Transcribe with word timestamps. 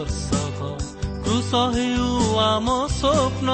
ପ୍ରଦର୍ଶକ 0.00 0.60
କୃଷ 1.24 1.50
ହେଉ 1.74 2.04
ଆମ 2.42 2.68
ସ୍ୱପ୍ନ 2.90 3.48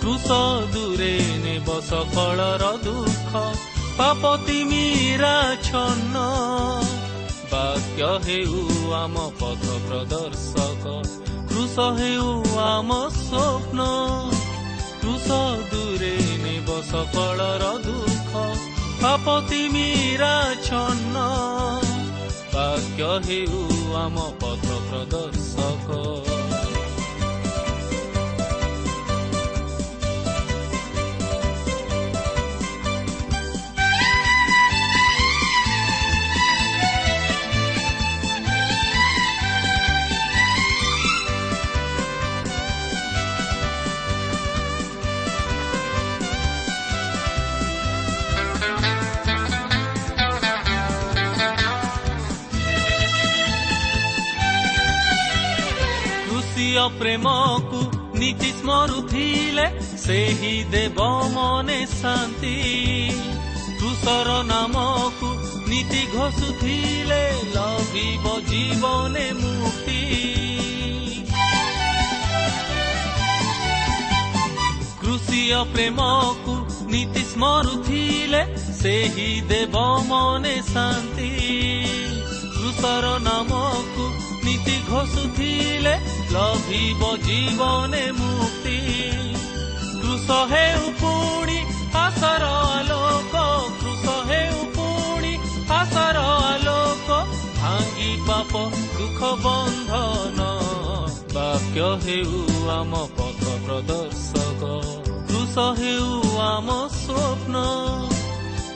କୃଷ 0.00 0.28
ଦୂରେ 0.72 1.12
ନେବ 1.44 1.68
ସକଳର 1.88 2.64
ଦୁଃଖ 2.84 3.32
ପାପ 3.98 4.32
ତିମିରା 4.44 5.36
ଛନ୍ନ 5.64 6.24
ବାକ୍ୟ 7.52 8.10
ହେଉ 8.26 8.60
ଆମ 9.00 9.16
ପଥ 9.40 9.64
ପ୍ରଦର୍ଶକ 9.86 10.84
କୃଷ 11.48 11.76
ହେଉ 12.00 12.28
ଆମ 12.66 12.90
ସ୍ୱପ୍ନ 13.18 13.80
କୃଷ 15.00 15.28
ଦୂରେ 15.72 16.14
ନେବ 16.44 16.68
ସକଳର 16.90 17.72
ଦୁଃଖ 17.86 18.32
ପାପ 19.00 19.40
ତିମିରା 19.48 20.36
ଛନ୍ନ 20.68 21.16
ବାକ୍ୟ 22.54 23.06
ହେଉ 23.26 23.60
ଆମ 23.98 24.24
ପଥ 24.40 24.73
ପ୍ରଦର୍ଶକ 24.94 25.88
କୃଷିୟ 25.90 26.43
ପ୍ରେମକୁ 57.13 57.79
ନୀତି 58.19 58.49
ସ୍ମରୁଥିଲେ 58.59 59.65
ସେହି 60.03 60.53
ଦେବ 60.73 60.99
ମନେ 61.35 61.79
ଶାନ୍ତି 61.91 62.55
କୃଷର 63.79 64.29
ନାମକୁ 64.49 65.29
ନୀତି 65.69 66.01
ଘୋଷୁଥିଲେ 66.13 67.21
ଲଭିବ 67.55 68.25
ଜୀବନେ 68.49 69.25
ମୁକ୍ତି 69.39 70.01
କୃଷିୟ 75.01 75.61
ପ୍ରେମକୁ 75.73 76.55
ନୀତି 76.91 77.23
ସ୍ମରୁଥିଲେ 77.31 78.41
ସେହି 78.79 79.29
ଦେବ 79.49 79.75
ମନେ 80.09 80.55
ଶାନ୍ତି 80.67 81.31
କୃଷର 82.55 83.05
ନାମକୁ 83.25 83.62
ଜୀବନେ 86.84 88.12
ମୁକ୍ତି। 88.12 88.78
କୃଷ 90.00 90.28
ହେଉ 90.50 90.90
ପୁଣି 91.00 91.58
ଆଶାର 91.94 92.44
ଆଲୋକ 92.72 93.34
କୃଷ 93.80 94.04
ହେଉ 94.30 94.58
ପୁଣି 94.76 95.32
ଆଶାର 95.70 96.18
ଆଲୋକ। 96.48 97.08
ଭାଙ୍ଗି 97.58 98.10
ପାପ 98.28 98.52
ଦୁଃଖ 98.98 99.20
ବନ୍ଧନ 99.44 100.40
ବାକ୍ୟ 101.34 101.86
ହେଉ 102.04 102.42
ଆମ 102.70 102.92
ପଥ 103.16 103.42
ପ୍ରଦର୍ଶକ। 103.66 104.62
କୃଷ 105.28 105.56
ହେଉ 105.80 106.10
ଆମ 106.40 106.68
ସ୍ୱପ୍ନ 106.96 107.54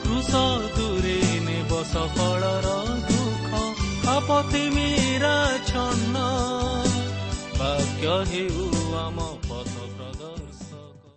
କୃଷ 0.03 0.31
ଦୂରେ 0.77 1.19
ନେବ 1.47 1.71
ସଫଳର 1.93 2.67
ଦୁଃଖ। 3.09 3.51
ଆପତି 4.09 4.65
ମୀରା 4.71 5.39
ଛନ୍ନ। 5.67 6.17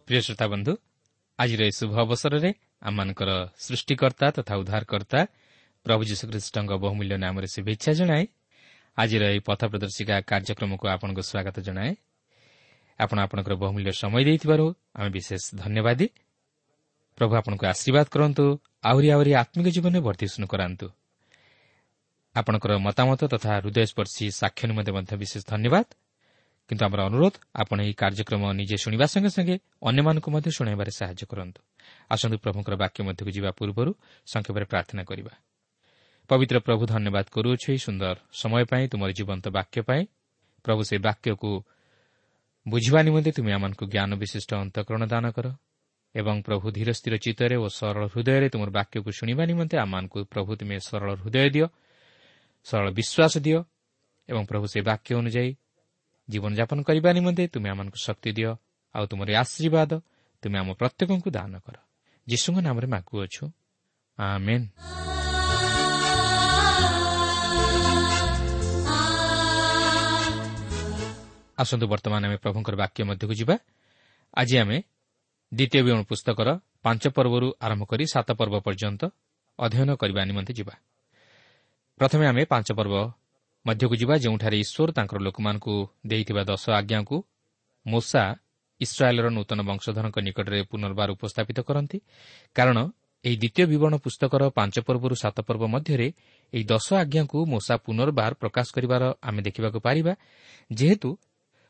ପ୍ରିୟ 0.08 0.22
ଶ୍ରୋତା 0.22 0.46
ବନ୍ଧୁ 0.48 0.74
ଆଜିର 1.40 1.62
ଏହି 1.64 1.72
ଶୁଭ 1.72 1.94
ଅବସରରେ 2.00 2.52
ଆମମାନଙ୍କର 2.82 3.30
ସୃଷ୍ଟିକର୍ତ୍ତା 3.58 4.28
ତଥା 4.32 4.54
ଉଦ୍ଧାରକର୍ତ୍ତା 4.56 5.20
ପ୍ରଭୁ 5.86 6.02
ଯୀଶୁଖ୍ରୀଷ୍ଟଙ୍କ 6.04 6.72
ବହୁମୂଲ୍ୟ 6.78 7.16
ନାମରେ 7.18 7.48
ଶୁଭେଚ୍ଛା 7.48 7.92
ଜଣାଏ। 7.94 8.28
ଆଜିର 8.98 9.24
ଏହି 9.32 9.40
ପଥ 9.40 9.62
ପ୍ରଦର୍ଶିକା 9.72 10.16
କାର୍ଯ୍ୟକ୍ରମକୁ 10.22 10.86
ଆପଣଙ୍କୁ 10.88 11.22
ସ୍ୱାଗତ 11.22 11.58
ଜଣାଏ। 11.60 11.92
ଆପଣ 13.00 13.18
ଆପଣଙ୍କର 13.20 13.54
ବହୁମୂଲ୍ୟ 13.56 13.92
ସମୟ 13.92 14.24
ଦେଇଥିବାରୁ 14.24 14.66
ଆମେ 14.96 15.10
ବିଶେଷ 15.10 15.44
ଧନ୍ୟବାଦୀ। 15.56 16.08
ପ୍ରଭୁ 17.18 17.34
ଆପଣଙ୍କୁ 17.36 17.66
ଆଶୀର୍ବାଦ 17.66 18.06
କରନ୍ତୁ 18.12 18.46
ଆହୁରି 18.84 19.08
ଆହୁରି 19.12 19.32
ଆତ୍ମିକ 19.34 19.68
ଜୀବନରେ 19.68 20.00
ବର୍ଦ୍ଧିଷ୍ଣୁ 20.00 20.46
କରାନ୍ତୁ। 20.48 20.88
ଆପଣଙ୍କର 22.36 22.72
ମତାମତ 22.78 23.22
ତଥା 23.28 23.52
ହୃଦୟସ୍ପର୍ଶୀ 23.60 24.26
ସାକ୍ଷ୍ୟ 24.32 24.64
ନିମନ୍ତେ 24.68 24.92
ମଧ୍ୟ 24.92 25.14
ବିଶେଷ 25.18 25.44
ଧନ୍ୟବାଦ। 25.48 25.86
କିନ୍ତୁ 26.72 26.84
ଆମର 26.88 27.02
ଅନୁରୋଧ 27.04 27.36
ଆପଣ 27.62 27.78
ଏହି 27.84 27.94
କାର୍ଯ୍ୟକ୍ରମ 28.00 28.44
ନିଜେ 28.56 28.76
ଶୁଣିବା 28.84 29.06
ସଙ୍ଗେ 29.14 29.30
ସଙ୍ଗେ 29.36 29.56
ଅନ୍ୟମାନଙ୍କୁ 29.84 30.30
ମଧ୍ୟ 30.32 30.50
ଶୁଣାଇବାରେ 30.58 30.92
ସାହାଯ୍ୟ 31.00 31.24
କରନ୍ତୁ। 31.28 31.60
ଆସନ୍ତୁ 32.10 32.38
ପ୍ରଭୁଙ୍କର 32.40 32.74
ବାକ୍ୟ 32.84 33.00
ମଧ୍ୟକୁ 33.08 33.32
ଯିବା 33.36 33.50
ପୂର୍ବରୁ 33.60 33.92
ସଂକ୍ଷେପରେ 34.32 34.66
ପ୍ରାର୍ଥନା 34.72 35.04
କରିବା। 35.04 35.34
ପବିତ୍ର 36.30 36.58
ପ୍ରଭୁ 36.64 36.84
ଧନ୍ୟବାଦ 36.88 37.26
କରୁଅଛୁ 37.36 37.68
ଏହି 37.72 37.80
ସୁନ୍ଦର 37.86 38.16
ସମୟ 38.32 38.64
ପାଇଁ 38.72 38.84
ତୁମର 38.88 39.10
ଜୀବନ୍ତ 39.12 39.46
ବାକ୍ୟ 39.52 39.78
ପାଇଁ। 39.84 40.04
ପ୍ରଭୁ 40.66 40.82
ସେ 40.90 40.96
ବାକ୍ୟକୁ 41.08 41.52
ବୁଝିବା 42.66 43.00
ନିମନ୍ତେ 43.04 43.32
ତୁମେ 43.36 43.52
ଆମମାନଙ୍କୁ 43.52 43.86
ଜ୍ଞାନ 43.92 44.12
ବିଶିଷ୍ଟ 44.16 44.52
ଅନ୍ତଃକରଣ 44.64 45.04
ଦାନ 45.12 45.26
କର 45.36 45.48
ଏବଂ 46.16 46.36
ପ୍ରଭୁ 46.48 46.66
ଧୀର 46.72 46.90
ସ୍ଥିର 46.96 47.16
ଚିତ୍ତରେ 47.24 47.56
ଓ 47.64 47.68
ସରଳ 47.68 48.04
ହୃଦୟରେ 48.14 48.48
ତୁମର 48.54 48.70
ବାକ୍ୟକୁ 48.80 49.10
ଶୁଣିବା 49.12 49.44
ନିମନ୍ତେ 49.52 49.76
ଆମମାନଙ୍କୁ 49.86 50.20
ପ୍ରଭୁ 50.32 50.52
ତୁମେ 50.60 50.76
ସରଳ 50.88 51.10
ହୃଦୟ 51.20 51.48
ଦିଅ 51.56 51.68
ସରଳ 52.68 52.88
ବିଶ୍ୱାସ 52.96 53.34
ଦିଅ 53.46 53.60
ଏବଂ 54.30 54.44
ପ୍ରଭୁ 54.48 54.66
ସେ 54.74 54.80
ବାକ୍ୟ 54.90 55.12
ଅନୁଯାୟୀ 55.20 55.52
ଜୀବନଯାପନ 56.32 56.78
କରିବା 56.88 57.10
ନିମନ୍ତେ 57.18 57.44
ତୁମେ 57.54 57.68
ଆମମାନଙ୍କୁ 57.74 58.00
ଶକ୍ତି 58.08 58.30
ଦିଅ 58.38 58.52
ଆଉ 58.96 59.04
ତୁମର 59.12 59.30
ଆଶୀର୍ବାଦ 59.44 59.92
ତୁମେ 60.44 60.58
ଆମ 60.62 60.70
ପ୍ରତ୍ୟେକଙ୍କୁ 60.80 61.30
ଦାନ 61.38 61.54
କର। 61.66 61.76
ଯୀଶୁଙ୍କ 62.28 62.58
ନାମରେ 62.68 62.88
ମାଗୁଅଛୁ। 62.94 63.44
ଆମେନ୍। 64.18 64.66
ଆସନ୍ତୁ 71.58 71.86
ବର୍ତ୍ତମାନ 71.88 72.22
ଆମେ 72.26 72.38
ପ୍ରଭୁଙ୍କର 72.44 72.76
ବାକ୍ୟ 72.76 73.00
ମଧ୍ୟକୁ 73.10 73.34
ଯିବା। 73.34 73.56
ଆଜି 74.34 74.56
ଆମେ 74.64 74.78
ଦ୍ୱିତୀୟ 75.52 75.80
ବିବରଣୀ 75.86 76.06
ପୁସ୍ତକର 76.10 76.50
ପାଞ୍ଚ 76.86 77.04
ପର୍ବରୁ 77.16 77.48
ଆରମ୍ଭ 77.66 77.84
କରି 77.92 78.04
ସାତ 78.14 78.30
ପର୍ବ 78.40 78.56
ପର୍ଯ୍ୟନ୍ତ 78.66 79.02
ଅଧ୍ୟୟନ 79.60 79.90
କରିବା 80.02 80.22
ନିମନ୍ତେ 80.30 80.54
ଯିବା। 80.58 80.74
ପ୍ରଥମେ 82.00 82.26
ଆମେ 82.32 82.44
ପାଞ୍ଚ 82.46 82.68
ପର୍ବ 82.74 82.96
ମଧ୍ୟକୁ 83.66 83.96
ଯିବା 84.02 84.16
ଯେଉଁଠାରେ 84.24 84.58
ଈଶ୍ୱର 84.66 84.90
ତାଙ୍କର 84.98 85.20
ଲୋକମାନଙ୍କୁ 85.28 85.74
ଦେଇଥିବା 86.10 86.42
ଦଶ 86.52 86.64
ଆଜ୍ଞାକୁ 86.80 87.16
ମୋସା 87.86 88.24
ଇସ୍ରାଏଲ୍ର 88.82 89.28
ନୂତନ 89.38 89.60
ବଂଶଧରଙ୍କ 89.70 90.18
ନିକଟରେ 90.28 90.60
ପୁନର୍ବାର 90.72 91.10
ଉପସ୍ଥାପିତ 91.18 91.60
କରନ୍ତି। 91.70 91.98
କାରଣ 92.58 92.78
ଏହି 93.26 93.36
ଦ୍ୱିତୀୟ 93.38 93.64
ବିବରଣ 93.72 93.96
ପୁସ୍ତକର 94.06 94.42
ପାଞ୍ଚ 94.58 94.76
ପର୍ବରୁ 94.88 95.16
ସାତ 95.24 95.38
ପର୍ବ 95.48 95.64
ମଧ୍ୟରେ 95.76 96.08
ଏହି 96.54 96.64
ଦଶ 96.74 96.88
ଆଜ୍ଞାକୁ 97.04 97.38
ମୋସା 97.54 97.76
ପୁନର୍ବାର 97.86 98.32
ପ୍ରକାଶ 98.42 98.68
କରିବାର 98.76 99.04
ଆମେ 99.22 99.42
ଦେଖିବାକୁ 99.48 99.80
ପାରିବା। 99.88 100.14
ଯେହେତୁ 100.72 101.10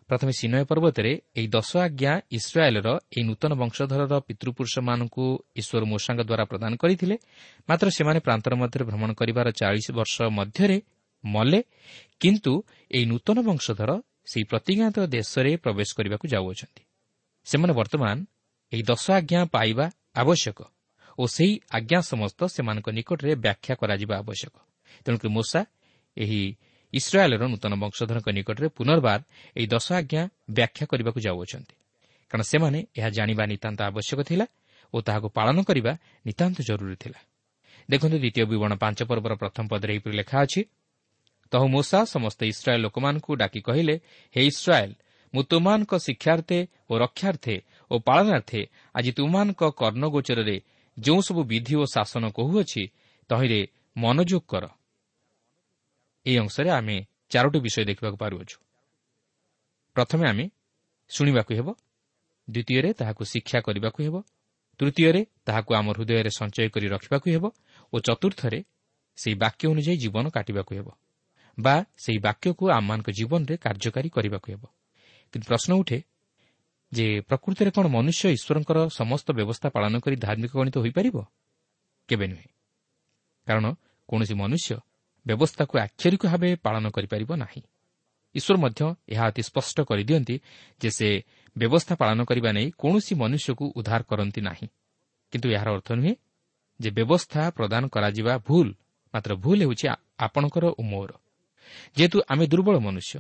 ପ୍ରଥମେ 0.10 0.32
ସିନୟ 0.40 0.64
ପର୍ବତରେ 0.72 1.12
ଏହି 1.38 1.48
ଦଶ 1.48 1.72
ଆଜ୍ଞା 1.88 2.14
ଇସ୍ରାଏଲ୍ର 2.38 2.88
ଏହି 3.16 3.24
ନୂତନ 3.30 3.52
ବଂଶଧରର 3.62 4.14
ପିତୃପୁରୁଷମାନଙ୍କୁ 4.28 5.26
ଈଶ୍ୱର 5.60 5.84
ମୂଷାଙ୍କ 5.92 6.22
ଦ୍ୱାରା 6.30 6.46
ପ୍ରଦାନ 6.52 6.72
କରିଥିଲେ। 6.84 7.16
ମାତ୍ର 7.70 7.88
ସେମାନେ 7.98 8.20
ପ୍ରାନ୍ତର 8.28 8.54
ମଧ୍ୟରେ 8.62 8.84
ଭ୍ରମଣ 8.90 9.10
କରିବାର 9.20 9.48
ଚାଳିଶ 9.60 9.88
ବର୍ଷ 10.00 10.16
ମଧ୍ୟରେ 10.40 10.78
ମଲେ 11.24 11.64
କିନ୍ତୁ 12.20 12.54
ଏହି 12.92 13.06
ନୂତନ 13.06 13.38
ବଂଶଧର 13.42 13.92
ସେହି 14.26 14.44
ପ୍ରତିଜ୍ଞାତ 14.44 14.98
ଦେଶରେ 15.08 15.52
ପ୍ରବେଶ 15.58 15.90
କରିବାକୁ 15.98 16.26
ଯାଉଅଛନ୍ତି। 16.28 16.84
ସେମାନେ 17.46 17.74
ବର୍ତ୍ତମାନ 17.74 18.18
ଏହି 18.72 18.84
ଦଶ 18.84 19.06
ଆଜ୍ଞା 19.12 19.40
ପାଇବା 19.46 19.86
ଆବଶ୍ୟକ 20.16 20.60
ଓ 21.20 21.24
ସେହି 21.28 21.54
ଆଜ୍ଞା 21.72 22.00
ସମସ୍ତ 22.02 22.40
ସେମାନଙ୍କ 22.46 22.88
ନିକଟରେ 22.90 23.36
ବ୍ୟାଖ୍ୟା 23.36 23.74
କରାଯିବା 23.76 24.16
ଆବଶ୍ୟକ। 24.18 24.56
ତେଣୁକରି 25.06 25.30
ମୂଷା 25.30 25.62
ଏହି 26.18 26.42
ଇସ୍ରାଏଲ୍ର 26.94 27.44
ନୂତନ 27.48 27.74
ବଂଶଧରଙ୍କ 27.84 28.28
ନିକଟରେ 28.30 28.68
ପୁନର୍ବାର 28.68 29.20
ଏହି 29.56 29.68
ଦଶ 29.68 29.88
ଆଜ୍ଞା 29.92 30.22
ବ୍ୟାଖ୍ୟା 30.52 30.86
କରିବାକୁ 30.86 31.20
ଯାଉଅଛନ୍ତି। 31.20 31.76
କାରଣ 32.32 32.42
ସେମାନେ 32.42 32.80
ଏହା 32.98 33.10
ଜାଣିବା 33.10 33.44
ନିତାନ୍ତ 33.46 33.80
ଆବଶ୍ୟକ 33.82 34.20
ଥିଲା 34.24 34.46
ଓ 34.94 34.98
ତାହାକୁ 35.02 35.28
ପାଳନ 35.38 35.58
କରିବା 35.64 35.94
ନିତାନ୍ତ 36.28 36.58
ଜରୁରୀ 36.62 36.96
ଥିଲା। 36.96 37.20
ଦେଖନ୍ତୁ 37.90 38.18
ଦ୍ୱିତୀୟ 38.18 38.46
ବିବରଣ 38.52 38.74
ପାଞ୍ଚ 38.76 39.00
ପର୍ବର 39.04 39.34
ପ୍ରଥମ 39.36 39.64
ପଦରେ 39.68 39.92
ଏହିପରି 39.94 40.16
ଲେଖା 40.18 40.38
ଅଛି 40.46 40.62
ତହୁ 41.52 41.66
ମୂଷା 41.68 42.00
ସମସ୍ତ 42.06 42.40
ଇସ୍ରାଏଲ୍ 42.44 42.84
ଲୋକମାନଙ୍କୁ 42.86 43.32
ଡାକି 43.36 43.62
କହିଲେ 43.62 43.96
ହେ 44.36 44.42
ଇସ୍ରାଏଲ୍ 44.52 44.94
ମୁଁ 45.34 45.42
ତୁମାନଙ୍କ 45.44 45.92
ଶିକ୍ଷାର୍ଥେ 46.06 46.60
ଓ 46.90 46.94
ରକ୍ଷାର୍ଥେ 46.98 47.56
ଓ 47.92 47.96
ପାଳନାର୍ଥେ 48.08 48.62
ଆଜି 48.96 49.12
ତୁମାନଙ୍କ 49.12 49.62
କର୍ଣ୍ଣଗୋଚରରେ 49.80 50.58
ଯେଉଁସବୁ 50.98 51.42
ବିଧି 51.44 51.76
ଓ 51.76 51.84
ଶାସନ 51.96 52.24
କହୁଅଛି 52.38 52.84
ତହିଁରେ 53.30 53.60
ମନୋଯୋଗ 53.98 54.44
କର। 54.48 54.64
ଏହି 56.26 56.38
ଅଂଶରେ 56.38 56.70
ଆମେ 56.70 56.98
ଚାରୋଟି 57.32 57.60
ବିଷୟ 57.60 57.84
ଦେଖିବାକୁ 57.86 58.18
ପାରୁଅଛୁ। 58.24 58.58
ପ୍ରଥମେ 59.96 60.24
ଆମେ 60.30 60.46
ଶୁଣିବାକୁ 61.10 61.52
ହେବ 61.60 61.68
ଦ୍ୱିତୀୟରେ 62.48 62.90
ତାହାକୁ 62.94 63.24
ଶିକ୍ଷା 63.32 63.60
କରିବାକୁ 63.68 64.00
ହେବ 64.06 64.16
ତୃତୀୟରେ 64.80 65.22
ତାହାକୁ 65.46 65.72
ଆମ 65.80 65.88
ହୃଦୟରେ 65.96 66.32
ସଞ୍ଚୟ 66.40 66.68
କରି 66.74 66.88
ରଖିବାକୁ 66.88 67.28
ହେବ 67.36 67.46
ଓ 67.94 67.96
ଚତୁର୍ଥରେ 68.08 68.60
ସେହି 69.18 69.36
ବାକ୍ୟ 69.44 69.64
ଅନୁଯାୟୀ 69.72 69.98
ଜୀବନ 70.04 70.26
କାଟିବାକୁ 70.36 70.72
ହେବ। 70.80 70.88
ବା 71.62 71.76
ସେହି 71.98 72.20
ବାକ୍ୟକୁ 72.20 72.64
ଆମମାନଙ୍କ 72.70 73.10
ଜୀବନରେ 73.10 73.56
କାର୍ଯ୍ୟକାରୀ 73.58 74.10
କରିବାକୁ 74.10 74.48
ହେବ। 74.52 74.64
କିନ୍ତୁ 75.32 75.48
ପ୍ରଶ୍ନ 75.48 75.72
ଉଠେ 75.74 76.00
ଯେ 76.92 77.06
ପ୍ରକୃତିରେ 77.22 77.72
କ'ଣ 77.72 77.86
ମନୁଷ୍ୟ 77.88 78.30
ଈଶ୍ୱରଙ୍କର 78.30 78.78
ସମସ୍ତ 78.90 79.28
ବ୍ୟବସ୍ଥା 79.32 79.70
ପାଳନ 79.70 79.94
କରି 80.00 80.16
ଧାର୍ମିକ 80.16 80.52
ଗଣିତ 80.52 80.78
ହୋଇପାରିବ? 80.78 81.18
କେବେ 82.08 82.28
ନୁହେଁ। 82.28 82.50
କାରଣ 83.48 83.66
କୌଣସି 84.10 84.34
ମନୁଷ୍ୟ 84.34 84.76
ବ୍ୟବସ୍ଥାକୁ 85.28 85.74
ଆକ୍ଷରିକ 85.80 86.24
ଭାବେ 86.26 86.56
ପାଳନ 86.56 86.90
କରିପାରିବ 86.90 87.32
ନାହିଁ। 87.36 87.62
ଈଶ୍ୱର 88.36 88.58
ମଧ୍ୟ 88.58 88.82
ଏହା 89.10 89.24
ଅତି 89.28 89.42
ସ୍ପଷ୍ଟ 89.42 89.78
କରିଦିଅନ୍ତି 89.82 90.36
ଯେ 90.82 90.90
ସେ 90.90 91.10
ବ୍ୟବସ୍ଥା 91.58 91.96
ପାଳନ 91.96 92.20
କରିବା 92.24 92.52
ନେଇ 92.52 92.68
କୌଣସି 92.78 93.14
ମନୁଷ୍ୟକୁ 93.16 93.66
ଉଦ୍ଧାର 93.76 94.02
କରନ୍ତି 94.04 94.42
ନାହିଁ। 94.42 94.68
କିନ୍ତୁ 95.32 95.48
ଏହାର 95.50 95.70
ଅର୍ଥ 95.72 95.90
ନୁହେଁ 95.92 96.16
ଯେ 96.80 96.90
ବ୍ୟବସ୍ଥା 96.92 97.42
ପ୍ରଦାନ 97.50 97.84
କରାଯିବା 97.88 98.34
ଭୁଲ। 98.38 98.68
ମାତ୍ର 99.14 99.32
ଭୁଲ 99.36 99.60
ହେଉଛି 99.62 99.86
ଆପଣଙ୍କର 100.20 100.66
ଓ 100.80 100.84
ମୋର। 100.84 101.12
ଯେହେତୁ 101.98 102.18
ଆମେ 102.32 102.46
ଦୁର୍ବଳ 102.52 102.76
ମନୁଷ୍ୟ 102.88 103.16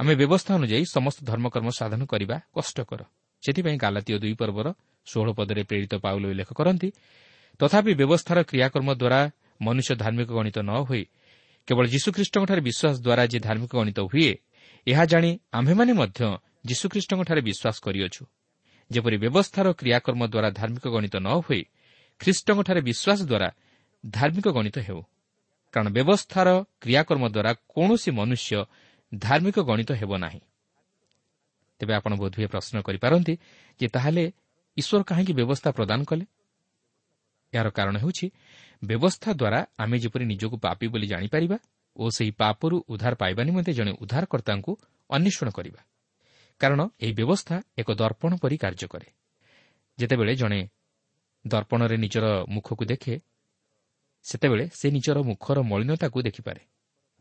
ଆମେ 0.00 0.12
ବ୍ୟବସ୍ଥା 0.20 0.52
ଅନୁଯାୟୀ 0.58 0.84
ସମସ୍ତ 0.96 1.18
ଧର୍ମକର୍ମ 1.30 1.68
ସାଧନ 1.78 2.02
କରିବା 2.12 2.36
କଷ୍ଟକର। 2.56 3.00
ସେଥିପାଇଁ 3.42 3.76
ଗାଲାତୀୟ 3.84 4.16
ଦୁଇ 4.22 4.34
ପର୍ବର 4.40 4.66
ଷୋହଳ 5.06 5.28
ପଦରେ 5.38 5.62
ପ୍ରେରିତ 5.70 5.92
ପାଉଲ 6.04 6.22
ଉଲ୍ଲେଖ 6.32 6.50
କରନ୍ତି 6.58 6.88
ତଥାପି 7.60 7.92
ବ୍ୟବସ୍ଥାର 8.00 8.38
କ୍ରିୟାକର୍ମ 8.50 8.88
ଦ୍ୱାରା 9.00 9.20
ମନୁଷ୍ୟ 9.60 9.92
ଧାର୍ମିକ 10.02 10.28
ଗଣିତ 10.38 10.58
ନ 10.68 10.72
ହୋଇ 10.88 11.02
କେବଳ 11.68 11.84
ଯୀଶୁଖ୍ରୀଷ୍ଟଙ୍କଠାରେ 11.94 12.62
ବିଶ୍ୱାସ 12.68 12.94
ଦ୍ୱାରା 13.04 13.22
ଯେ 13.32 13.38
ଧାର୍ମିକ 13.46 13.72
ଗଣିତ 13.80 13.98
ହୁଏ 14.10 14.30
ଏହା 14.86 15.04
ଜାଣି 15.12 15.30
ଆମ୍ଭେମାନେ 15.52 15.92
ମଧ୍ୟ 16.00 16.20
ଯୀଶୁଖ୍ରୀଷ୍ଟଙ୍କଠାରେ 16.68 17.40
ବିଶ୍ୱାସ 17.48 17.76
କରିଅଛୁ। 17.86 18.22
ଯେପରି 18.90 19.16
ବ୍ୟବସ୍ଥାର 19.24 19.66
କ୍ରିୟାକର୍ମ 19.80 20.22
ଦ୍ୱାରା 20.32 20.48
ଧାର୍ମିକ 20.60 20.84
ଗଣିତ 20.94 21.14
ନ 21.16 21.28
ହୋଇ 21.44 21.62
ଖ୍ରୀଷ୍ଟଙ୍କଠାରେ 22.20 22.80
ବିଶ୍ୱାସ 22.88 23.20
ଦ୍ୱାରା 23.30 23.48
ଧାର୍ମିକ 24.04 24.46
ଗଣିତ 24.56 24.76
ହେଉ। 24.86 25.00
କାରଣ 25.74 25.88
ବ୍ୟବସ୍ଥାର 25.90 26.48
କ୍ରିୟାକର୍ମ 26.80 27.24
ଦ୍ୱାରା 27.28 27.50
କୌଣସି 27.74 28.10
ମନୁଷ୍ୟ 28.10 28.64
ଧାର୍ମିକ 29.18 29.56
ଗଣିତ 29.60 29.90
ହେବ 29.92 30.12
ନାହିଁ। 30.16 30.40
ତେବେ 31.80 31.92
ଆପଣ 31.94 32.12
ବୋଧହୁଏ 32.14 32.46
ପ୍ରଶ୍ନ 32.46 32.76
କରିପାରନ୍ତି 32.80 33.34
ଯେ 33.80 33.86
ତାହେଲେ 33.88 34.24
ଈଶ୍ୱର 34.76 35.02
କାହିଁକି 35.02 35.32
ବ୍ୟବସ୍ଥା 35.32 35.70
ପ୍ରଦାନ 35.70 36.00
କଲେ? 36.04 36.24
ଏହାର 37.52 37.68
କାରଣ 37.70 37.94
ହେଉଛି 37.98 38.26
ବ୍ୟବସ୍ଥା 38.84 39.30
ଦ୍ୱାରା 39.32 39.60
ଆମେ 39.78 39.96
ଯେପରି 39.98 40.24
ନିଜକୁ 40.24 40.56
ପାପି 40.56 40.86
ବୋଲି 40.88 41.06
ଜାଣିପାରିବା 41.06 41.58
ଓ 41.96 42.04
ସେହି 42.10 42.30
ପାପରୁ 42.30 42.76
ଉଦ୍ଧାର 42.88 43.14
ପାଇବା 43.14 43.42
ନିମନ୍ତେ 43.44 43.72
ଜଣେ 43.72 43.92
ଉଦ୍ଧାରକର୍ତ୍ତାଙ୍କୁ 44.02 44.72
ଅନ୍ୱେଷଣ 45.10 45.48
କରିବା। 45.50 45.80
କାରଣ 46.60 46.80
ଏହି 47.00 47.12
ବ୍ୟବସ୍ଥା 47.12 47.56
ଏକ 47.78 47.88
ଦର୍ପଣ 47.94 48.30
ପରି 48.36 48.56
କାର୍ଯ୍ୟ 48.56 48.86
କରେ। 48.88 49.08
ଯେତେବେଳେ 49.98 50.34
ଜଣେ 50.34 50.60
ଦର୍ପଣରେ 51.46 51.96
ନିଜର 51.96 52.26
ମୁଖକୁ 52.48 52.84
ଦେଖେ 52.84 53.14
ସେତେବେଳେ 54.24 54.64
ସେ 54.78 54.86
ନିଜର 54.90 55.18
ମୁଖର 55.22 55.58
ମଳିନତାକୁ 55.62 56.18
ଦେଖିପାରେ। 56.22 56.62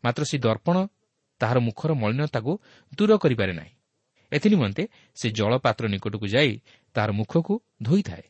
ମାତ୍ର 0.03 0.21
ସେ 0.23 0.37
ଦର୍ପଣ 0.37 0.75
ତାହାର 1.41 1.57
ମୁଖର 1.59 1.91
ମଳିନତାକୁ 1.93 2.51
ଦୂର 2.93 3.11
କରିପାରେ 3.23 3.53
ନାହିଁ। 3.53 3.73
ଏଥିନିମନ୍ତେ 4.31 4.83
ସେ 5.17 5.27
ଜଳପାତ୍ର 5.29 5.83
ନିକଟକୁ 5.93 6.25
ଯାଇ 6.27 6.51
ତାହାର 6.95 7.11
ମୁଖକୁ 7.11 7.53
ଧୋଇଥାଏ। 7.83 8.25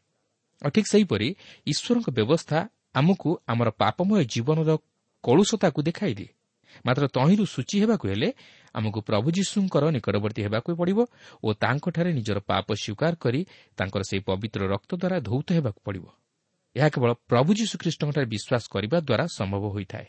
ଆଉ 0.61 0.69
ଠିକ୍ 0.69 0.89
ସେହିପରି 0.93 1.27
ଈଶ୍ୱରଙ୍କ 1.67 2.07
ବ୍ୟବସ୍ଥା 2.17 2.59
ଆମକୁ 2.93 3.29
ଆମର 3.47 3.69
ପାପମୟ 3.81 4.19
ଜୀବନର 4.33 4.71
କଳୁଷତାକୁ 5.23 5.79
ଦେଖାଇଦିଏ 5.81 6.31
ମାତ୍ର 6.85 7.03
ତହିଁରୁ 7.15 7.45
ସୂଚୀ 7.45 7.77
ହେବାକୁ 7.83 8.05
ହେଲେ 8.09 8.29
ଆମକୁ 8.75 8.99
ପ୍ରଭୁ 9.09 9.27
ଯୀଶୁଙ୍କର 9.37 9.83
ନିକଟବର୍ତ୍ତୀ 9.95 10.41
ହେବାକୁ 10.47 10.69
ପଡ଼ିବ 10.79 10.99
ଓ 11.43 11.47
ତାଙ୍କଠାରେ 11.63 12.11
ନିଜର 12.17 12.37
ପାପ 12.49 12.67
ସ୍ୱୀକାର 12.73 13.13
କରି 13.23 13.41
ତାଙ୍କର 13.77 14.01
ସେହି 14.09 14.21
ପବିତ୍ର 14.29 14.61
ରକ୍ତ 14.73 14.91
ଦ୍ୱାରା 15.01 15.17
ଧୌତ 15.27 15.47
ହେବାକୁ 15.57 15.79
ପଡ଼ିବ। 15.85 16.05
ଏହା 16.75 16.89
କେବଳ 16.89 17.11
ପ୍ରଭୁ 17.29 17.49
ଯୀଶୁଖ୍ରୀଷ୍ଟଙ୍କଠାରେ 17.53 18.27
ବିଶ୍ୱାସ 18.33 18.63
କରିବା 18.73 18.97
ଦ୍ୱାରା 18.99 19.25
ସମ୍ଭବ 19.37 19.63
ହୋଇଥାଏ। 19.75 20.07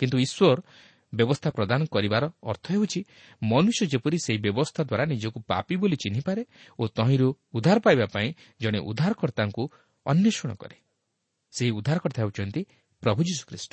କିନ୍ତୁ 0.00 0.16
ଈଶ୍ୱର 0.18 0.58
ବ୍ୟବସ୍ଥା 1.12 1.50
ପ୍ରଦାନ 1.50 1.80
କରିବାର 1.94 2.24
ଅର୍ଥ 2.42 2.64
ହେଉଛି 2.72 3.00
ମନୁଷ୍ୟ 3.42 3.82
ଯେପରି 3.92 4.18
ସେହି 4.26 4.38
ବ୍ୟବସ୍ଥା 4.38 4.82
ଦ୍ୱାରା 4.84 5.04
ନିଜକୁ 5.06 5.38
ପାପି 5.50 5.74
ବୋଲି 5.76 5.96
ଚିହ୍ନିପାରେ 5.96 6.42
ଓ 6.78 6.82
ତହିଁରୁ 6.88 7.28
ଉଦ୍ଧାର 7.54 7.78
ପାଇବା 7.80 8.06
ପାଇଁ 8.06 8.28
ଜଣେ 8.60 8.78
ଉଦ୍ଧାରକର୍ତ୍ତାଙ୍କୁ 8.90 9.62
ଅନ୍ୱେଷଣ 10.06 10.50
କରେ। 10.54 10.76
ସେହି 11.54 11.70
ଉଦ୍ଧାରକର୍ତ୍ତା 11.70 12.20
ହେଉଛନ୍ତି 12.22 12.62
ପ୍ରଭୁ 13.02 13.20
ଯୀଶୁଖ୍ରୀଷ୍ଟ 13.28 13.72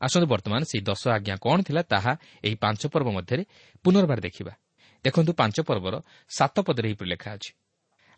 ଆସନ୍ତୁ 0.00 0.26
ବର୍ତ୍ତମାନ 0.26 0.60
ସେହି 0.70 0.82
ଦଶ 0.84 1.02
ଆଜ୍ଞା 1.08 1.34
କ'ଣ 1.44 1.58
ଥିଲା 1.62 1.82
ତାହା 1.92 2.12
ଏହି 2.44 2.56
ପାଞ୍ଚ 2.56 2.82
ପର୍ବ 2.92 3.08
ମଧ୍ୟରେ 3.16 3.42
ପୁନର୍ବାର 3.84 4.18
ଦେଖିବା। 4.20 4.52
ଦେଖନ୍ତୁ 5.04 5.32
ପାଞ୍ଚ 5.32 5.56
ପର୍ବର 5.68 5.94
ସାତ 6.28 6.56
ପଦରେ 6.66 6.86
ଏହିପରି 6.88 7.08
ଲେଖା 7.10 7.30
ଅଛି। 7.36 7.50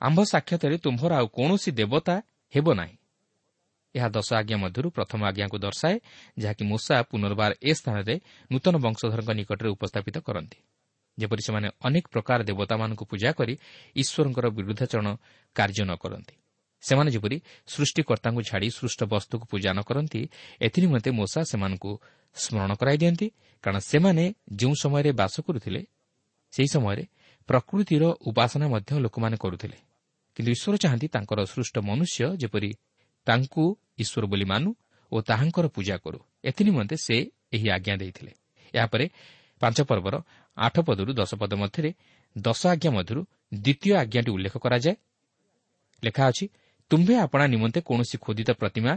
ଆମ୍ଭ 0.03 0.19
ସାକ୍ଷାତରେ 0.25 0.77
ତୁମ୍ଭର 0.79 1.13
ଆଉ 1.15 1.27
କୌଣସି 1.29 1.71
ଦେବତା 1.71 2.15
ହେବ 2.55 2.67
ନାହିଁ। 2.75 2.97
ଏହା 3.95 4.09
ଦଶ 4.09 4.29
ଆଜ୍ଞା 4.33 4.57
ମଧ୍ୟରୁ 4.57 4.89
ପ୍ରଥମ 4.91 5.21
ଆଜ୍ଞାକୁ 5.31 5.57
ଦର୍ଶାଏ 5.59 5.97
ଯାହାକି 6.39 6.63
ମୂଷା 6.65 6.95
ପୁନର୍ବାର 7.11 7.53
ଏ 7.63 7.73
ସ୍ଥାନରେ 7.75 8.15
ନୂତନ 8.51 8.75
ବଂଶଧରଙ୍କ 8.85 9.31
ନିକଟରେ 9.39 9.69
ଉପସ୍ଥାପିତ 9.69 10.17
କରନ୍ତି। 10.19 10.59
ଯେପରି 11.19 11.43
ସେମାନେ 11.47 11.69
ଅନେକ 11.85 12.05
ପ୍ରକାର 12.09 12.39
ଦେବତାମାନଙ୍କୁ 12.43 13.05
ପୂଜା 13.05 13.31
କରି 13.33 13.55
ଈଶ୍ୱରଙ୍କର 13.97 14.47
ବିରୁଦ୍ଧାଚରଣ 14.57 15.09
କାର୍ଯ୍ୟ 15.57 15.85
ନ 15.85 15.93
କରନ୍ତି। 15.95 16.35
ସେମାନେ 16.83 17.11
ଯେପରି 17.11 17.37
ସୃଷ୍ଟିକର୍ତ୍ତାଙ୍କୁ 17.67 18.41
ଛାଡ଼ି 18.43 18.69
ସୃଷ୍ଟ 18.71 19.01
ବସ୍ତୁକୁ 19.05 19.45
ପୂଜା 19.47 19.71
ନ 19.73 19.81
କରନ୍ତି 19.89 20.21
ଏଥିନିମନ୍ତେ 20.61 21.11
ମୂଷା 21.11 21.41
ସେମାନଙ୍କୁ 21.51 21.91
ସ୍କରଣ 22.37 22.71
କରାଇ 22.81 22.97
ଦିଅନ୍ତି 23.03 23.27
କାରଣ 23.65 23.79
ସେମାନେ 23.91 24.25
ଯେଉଁ 24.59 24.75
ସମୟରେ 24.83 25.11
ବାସ 25.21 25.35
କରୁଥିଲେ 25.47 25.81
ସେହି 26.53 26.69
ସମୟରେ 26.75 27.05
ପ୍ରକୃତିର 27.49 28.03
ଉପାସନା 28.29 28.67
ମଧ୍ୟ 28.69 28.91
ଲୋକମାନେ 29.05 29.37
କରୁଥିଲେ। 29.37 29.79
କିନ୍ତୁ 30.37 30.51
ଈଶ୍ୱର 30.53 30.75
ଚାହାନ୍ତି 30.77 31.07
ତାଙ୍କର 31.09 31.39
ସୃଷ୍ଟ 31.45 31.77
ମନୁଷ୍ୟ 31.79 32.25
ଯେପରି 32.37 32.71
ତାଙ୍କୁ 33.27 33.65
ଈଶ୍ୱର 33.99 34.25
ବୋଲି 34.27 34.45
ମାନୁ 34.45 34.71
ଓ 35.13 35.17
ତାହାଙ୍କର 35.21 35.67
ପୂଜା 35.69 35.97
କରୁ। 36.05 36.19
ଏଥିନିମନ୍ତେ 36.45 36.97
ସେ 36.97 37.17
ଏହି 37.53 37.67
ଆଜ୍ଞା 37.71 37.95
ଦେଇଥିଲେ। 37.97 38.33
ଏହାପରେ 38.75 39.07
ପାଞ୍ଚ 39.61 39.79
ପର୍ବର 39.83 40.15
ଆଠ 40.57 40.77
ପଦରୁ 40.81 41.11
ଦଶ 41.13 41.31
ପଦ 41.35 41.53
ମଧ୍ୟରେ 41.55 41.91
ଦଶ 42.37 42.61
ଆଜ୍ଞା 42.67 42.91
ମଧ୍ୟରୁ 42.91 43.21
ଦ୍ୱିତୀୟ 43.55 43.91
ଆଜ୍ଞାଟି 43.97 44.31
ଉଲ୍ଲେଖ 44.31 44.55
କରାଯାଏ। 44.59 44.97
ଲେଖା 46.03 46.23
ଅଛି 46.29 46.45
ତୁମ୍ଭେ 46.91 47.15
ଆପଣା 47.17 47.45
ନିମନ୍ତେ 47.47 47.81
କୌଣସି 47.81 48.17
ଖୋଦିତ 48.25 48.51
ପ୍ରତିମା 48.53 48.93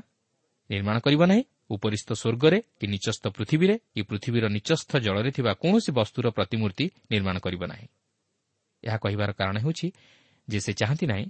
ନିର୍ମାଣ 0.69 0.97
କରିବ 0.99 1.21
ନାହିଁ। 1.25 1.43
ଉପରିସ୍ଥ 1.69 2.09
ସ୍ୱର୍ଗରେ 2.13 2.57
କି 2.79 2.85
ନିଚସ୍ଥ 2.87 3.23
ପୃଥିବୀରେ 3.27 3.75
କି 3.93 4.01
ପୃଥିବୀର 4.01 4.45
ନିଚସ୍ଥ 4.55 4.91
ଜଳରେ 5.05 5.29
ଥିବା 5.31 5.51
କୌଣସି 5.53 5.91
ବସ୍ତୁର 5.99 6.25
ପ୍ରତିମୂର୍ତ୍ତି 6.29 6.85
ନିର୍ମାଣ 7.11 7.35
କରିବ 7.39 7.61
ନାହିଁ। 7.65 7.87
ଏହା 8.83 8.97
କହିବାର 8.97 9.29
କାରଣ 9.31 9.55
ହେଉଛି 9.59 9.87
ଯେ 10.47 10.59
ସେ 10.59 10.73
ଚାହାନ୍ତି 10.73 11.05
ନାହିଁ 11.05 11.25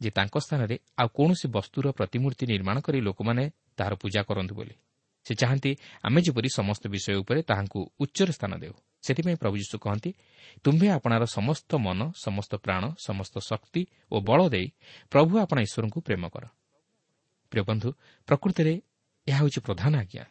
ଯେ 0.00 0.10
ତାଙ୍କ 0.10 0.38
ସ୍ଥାନରେ 0.38 0.76
ଆଉ 0.98 1.08
କୌଣସି 1.08 1.46
ବସ୍ତୁର 1.48 1.90
ପ୍ରତିମୂର୍ତ୍ତି 1.90 2.46
ନିର୍ମାଣ 2.46 2.76
କରି 2.80 2.98
ଲୋକମାନେ 3.00 3.44
ତାହାର 3.76 3.94
ପୂଜା 3.94 4.22
କରନ୍ତୁ 4.22 4.54
ବୋଲି। 4.54 4.74
ସେ 5.24 5.34
ଚାହାନ୍ତି 5.34 5.76
ଆମେ 6.02 6.20
ଯେପରି 6.22 6.48
ସମସ୍ତ 6.48 6.84
ବିଷୟ 6.88 7.14
ଉପରେ 7.14 7.42
ତାହାଙ୍କୁ 7.42 7.80
ଉଚ୍ଚରେ 8.00 8.32
ସ୍ଥାନ 8.32 8.52
ଦେଉ। 8.58 8.72
ସେଥିପାଇଁ 9.02 9.36
ପ୍ରଭୁ 9.36 9.56
ଯୀଶୁ 9.56 9.76
କହନ୍ତି 9.78 10.10
ତୁମ୍ଭେ 10.64 10.88
ଆପଣାର 10.88 11.24
ସମସ୍ତ 11.24 11.70
ମନ 11.76 12.00
ସମସ୍ତ 12.24 12.52
ପ୍ରାଣ 12.56 12.82
ସମସ୍ତ 13.06 13.38
ଶକ୍ତି 13.38 13.82
ଓ 14.12 14.20
ବଳ 14.20 14.48
ଦେଇ 14.48 14.66
ପ୍ରଭୁ 15.10 15.32
ଆପଣା 15.38 15.60
ଈଶ୍ୱରଙ୍କୁ 15.60 15.98
ପ୍ରେମ 16.00 16.28
କର। 16.28 16.44
ପ୍ରିୟ 17.50 17.62
ବନ୍ଧୁ 17.62 17.92
ପ୍ରକୃତିରେ 18.28 18.74
ଏହା 19.28 19.38
ହେଉଛି 19.38 19.60
ପ୍ରଧାନ 19.60 19.92
ଆଜ୍ଞା। 19.96 20.24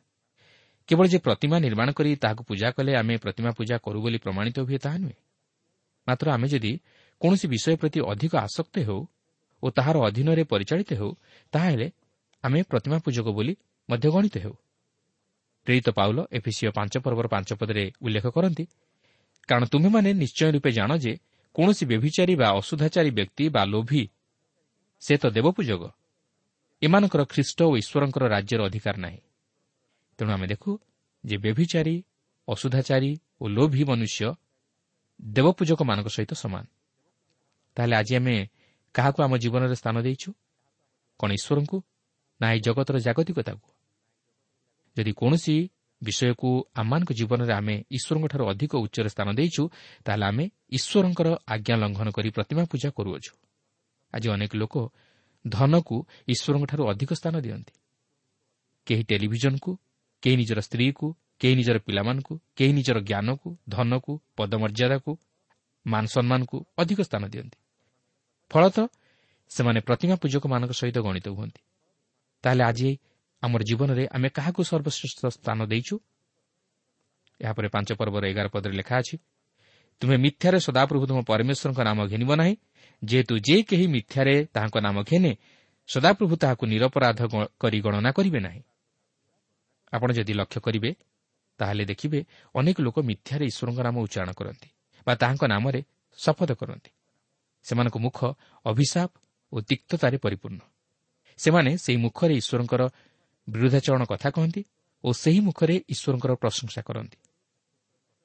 କେବଳ 0.88 1.08
ଯେ 1.08 1.18
ପ୍ରତିମା 1.18 1.58
ନିର୍ମାଣ 1.60 1.92
କରି 1.92 2.16
ତାହାକୁ 2.16 2.44
ପୂଜା 2.44 2.68
କଲେ 2.72 2.92
ଆମେ 2.96 3.18
ପ୍ରତିମା 3.18 3.52
ପୂଜା 3.52 3.78
କରୁ 3.78 4.02
ବୋଲି 4.02 4.18
ପ୍ରମାଣିତ 4.18 4.60
ହୁଏ 4.60 4.78
ତାହା 4.78 4.98
ନୁହେଁ। 4.98 5.18
ମାତ୍ର 6.08 6.32
ଆମେ 6.32 6.48
ଯଦି 6.48 6.80
କୌଣସି 7.22 7.46
ବିଷୟ 7.48 7.76
ପ୍ରତି 7.82 8.00
ଅଧିକ 8.12 8.34
ଆସକ୍ତ 8.38 8.76
ହେଉ 8.88 9.02
ଓ 9.64 9.66
ତାହାର 9.70 9.96
ଅଧୀନରେ 10.08 10.44
ପରିଚାଳିତ 10.44 10.92
ହେଉ 10.94 11.12
ତାହେଲେ 11.54 11.88
ଆମେ 12.44 12.60
ପ୍ରତିମା 12.64 12.98
ପୂଜକ 13.06 13.28
ବୋଲି 13.38 13.54
ମଧ୍ୟ 13.90 14.08
ଗଣିତ 14.16 14.36
ହେଉ। 14.38 14.56
ପ୍ରେରିତ 15.68 15.88
ପାଉଲ 15.90 16.18
ଏଫିସିଓ 16.32 16.72
ପାଞ୍ଚ 16.72 16.94
ପର୍ବର 17.04 17.28
ପାଞ୍ଚ 17.28 17.50
ପଦରେ 17.60 17.84
ଉଲ୍ଲେଖ 18.02 18.26
କରନ୍ତି 18.28 18.66
କାରଣ 19.50 19.64
ତୁମେମାନେ 19.66 20.10
ନିଶ୍ଚୟ 20.14 20.50
ରୂପେ 20.56 20.72
ଜାଣ 20.72 20.92
ଯେ 20.98 21.14
କୌଣସି 21.56 21.84
ବ୍ୟଭିଚାରୀ 21.86 22.34
ବା 22.36 22.48
ଅସୁଧାଚାରୀ 22.60 23.12
ବ୍ୟକ୍ତି 23.12 23.46
ବା 23.50 23.62
ଲୋଭି 23.66 24.04
ସେ 25.02 25.14
ତ 25.18 25.26
ଦେବପୂଜକ। 25.30 25.82
ଏମାନଙ୍କର 26.82 27.22
ଖ୍ରୀଷ୍ଟ 27.24 27.60
ଓ 27.64 27.72
ଈଶ୍ୱରଙ୍କର 27.78 28.24
ରାଜ୍ୟର 28.28 28.62
ଅଧିକାର 28.66 28.96
ନାହିଁ। 28.98 29.20
ତେଣୁ 30.18 30.32
ଆମେ 30.32 30.48
ଦେଖୁ 30.48 30.72
ଯେ 31.24 31.36
ବ୍ୟଭିଚାରୀ 31.38 31.96
ଅସୁଧାଚାରୀ 32.48 33.12
ଓ 33.42 33.44
ଲୋଭି 33.48 33.84
ମନୁଷ୍ୟ 33.84 34.34
ଦେବପୂଜକମାନଙ୍କ 35.22 36.08
ସହିତ 36.08 36.34
ସମାନ। 36.34 36.66
ତାହେଲେ 37.78 37.96
ଆଜି 37.96 38.14
ଆମେ 38.16 38.36
କାହାକୁ 38.96 39.20
ଆମ 39.24 39.34
ଜୀବନରେ 39.38 39.76
ସ୍ଥାନ 39.76 39.96
ଦେଇଛୁ? 40.02 40.30
କ'ଣ 41.20 41.30
ଈଶ୍ୱରଙ୍କୁ? 41.32 41.78
ନା 42.42 42.46
ଏହି 42.52 42.60
ଜଗତର 42.60 42.98
ଜାଗତିକତାକୁ? 43.00 43.68
ଯଦି 44.98 45.12
କୌଣସି 45.14 45.70
ବିଷୟକୁ 46.02 46.50
ଆମମାନଙ୍କ 46.76 47.12
ଜୀବନରେ 47.14 47.54
ଆମେ 47.54 47.76
ଈଶ୍ୱରଙ୍କଠାରୁ 47.92 48.44
ଅଧିକ 48.50 48.72
ଉଚ୍ଚରେ 48.76 49.10
ସ୍ଥାନ 49.10 49.28
ଦେଇଛୁ 49.34 49.64
ତାହେଲେ 50.06 50.26
ଆମେ 50.26 50.46
ଈଶ୍ୱରଙ୍କର 50.78 51.28
ଆଜ୍ଞା 51.48 51.76
ଲଙ୍ଘନ 51.76 52.08
କରି 52.12 52.30
ପ୍ରତିମା 52.30 52.64
ପୂଜା 52.72 52.90
କରୁଅଛୁ। 52.90 53.32
ଆଜି 54.14 54.28
ଅନେକ 54.30 54.52
ଲୋକ 54.56 54.76
ଧନକୁ 55.48 55.98
ଈଶ୍ୱରଙ୍କଠାରୁ 56.28 56.84
ଅଧିକ 56.90 57.12
ସ୍ଥାନ 57.14 57.36
ଦିଅନ୍ତି। 57.40 57.74
କେହି 58.88 59.04
ଟେଲିଭିଜନକୁ 59.04 59.72
କେହି 60.24 60.36
ନିଜର 60.36 60.60
ସ୍ତ୍ରୀକୁ 60.60 61.08
କେହି 61.40 61.56
ନିଜର 61.56 61.78
ପିଲାମାନଙ୍କୁ 61.78 62.34
କେହି 62.56 62.72
ନିଜର 62.74 62.98
ଜ୍ଞାନକୁ 63.00 63.50
ଧନକୁ 63.70 64.14
ପଦମର୍ଯ୍ୟାଦାକୁ 64.38 65.12
ମାନ 65.88 66.06
ସମ୍ମାନକୁ 66.06 66.58
ଅଧିକ 66.78 67.00
ସ୍ଥାନ 67.02 67.24
ଦିଅନ୍ତି। 67.28 67.58
ଫଳତଃ 68.52 68.88
ସେମାନେ 69.52 69.80
ପ୍ରତିମା 69.80 70.16
ପୂଜକମାନଙ୍କ 70.16 70.72
ସହିତ 70.72 70.98
ଗଣିତ 71.00 71.28
ହୁଅନ୍ତି। 71.30 71.62
ତାହେଲେ 72.44 72.64
ଆଜି 72.64 72.90
ଆମର 73.44 73.62
ଜୀବନରେ 73.64 74.04
ଆମେ 74.08 74.30
କାହାକୁ 74.30 74.62
ସର୍ବଶ୍ରେଷ୍ଠ 74.64 75.20
ସ୍ଥାନ 75.38 75.60
ଦେଇଛୁ? 75.66 75.96
ଏହାପରେ 77.40 77.68
ପାଞ୍ଚ 77.68 77.90
ପର୍ବର 78.00 78.24
ଏଗାର 78.32 78.48
ପଦରେ 78.48 78.74
ଲେଖା 78.80 78.96
ଅଛି 78.98 79.16
ତୁମେ 80.02 80.16
ମିଥ୍ୟାରେ 80.18 80.60
ସଦାପ୍ରଭୁ 80.60 81.04
ତୁମ 81.10 81.20
ପରମେଶ୍ୱରଙ୍କ 81.30 81.80
ନାମ 81.90 82.00
ଘେନିବ 82.08 82.32
ନାହିଁ। 82.36 82.54
ଯେହେତୁ 83.02 83.34
ଯେ 83.40 83.56
କେହି 83.70 83.86
ମିଥ୍ୟାରେ 83.88 84.36
ତାହାଙ୍କ 84.54 84.78
ନାମ 84.78 84.98
ଘେନେ 85.10 85.32
ସଦାପ୍ରଭୁ 85.90 86.34
ତାହାକୁ 86.36 86.64
ନିରପରାଧ 86.66 87.20
କରି 87.62 87.78
ଗଣନା 87.86 88.10
କରିବେ 88.18 88.40
ନାହିଁ। 88.40 88.62
ଆପଣ 89.94 90.10
ଯଦି 90.14 90.34
ଲକ୍ଷ୍ୟ 90.34 90.60
କରିବେ 90.62 90.90
ତାହେଲେ 91.60 91.84
ଦେଖିବେ 91.86 92.20
ଅନେକ 92.56 92.78
ଲୋକ 92.82 92.98
ମିଥ୍ୟାରେ 93.10 93.44
ଈଶ୍ୱରଙ୍କ 93.52 93.80
ନାମ 93.88 93.96
ଉଚ୍ଚାରଣ 94.06 94.32
କରନ୍ତି 94.40 94.70
ବା 95.08 95.14
ତାହାଙ୍କ 95.22 95.44
ନାମରେ 95.54 95.80
ଶପଥ 96.20 96.52
କରନ୍ତି। 96.62 96.92
ସେମାନଙ୍କ 97.70 97.98
ମୁଖ 97.98 98.20
ଅଭିଶାପ 98.66 99.12
ଓ 99.54 99.62
ତିକ୍ତତାରେ 99.62 100.18
ପରିପୂର୍ଣ୍ଣ। 100.18 100.60
ସେମାନେ 101.40 101.72
ସେହି 101.78 101.98
ମୁଖରେ 101.98 102.34
ଈଶ୍ୱରଙ୍କର 102.36 102.82
ବିରୁଦ୍ଧାଚରଣ 103.48 104.04
କଥା 104.06 104.30
କହନ୍ତି 104.30 104.62
ଓ 105.04 105.10
ସେହି 105.14 105.40
ମୁଖରେ 105.40 105.76
ଈଶ୍ୱରଙ୍କର 105.90 106.32
ପ୍ରଶଂସା 106.36 106.82
କରନ୍ତି। 106.82 107.18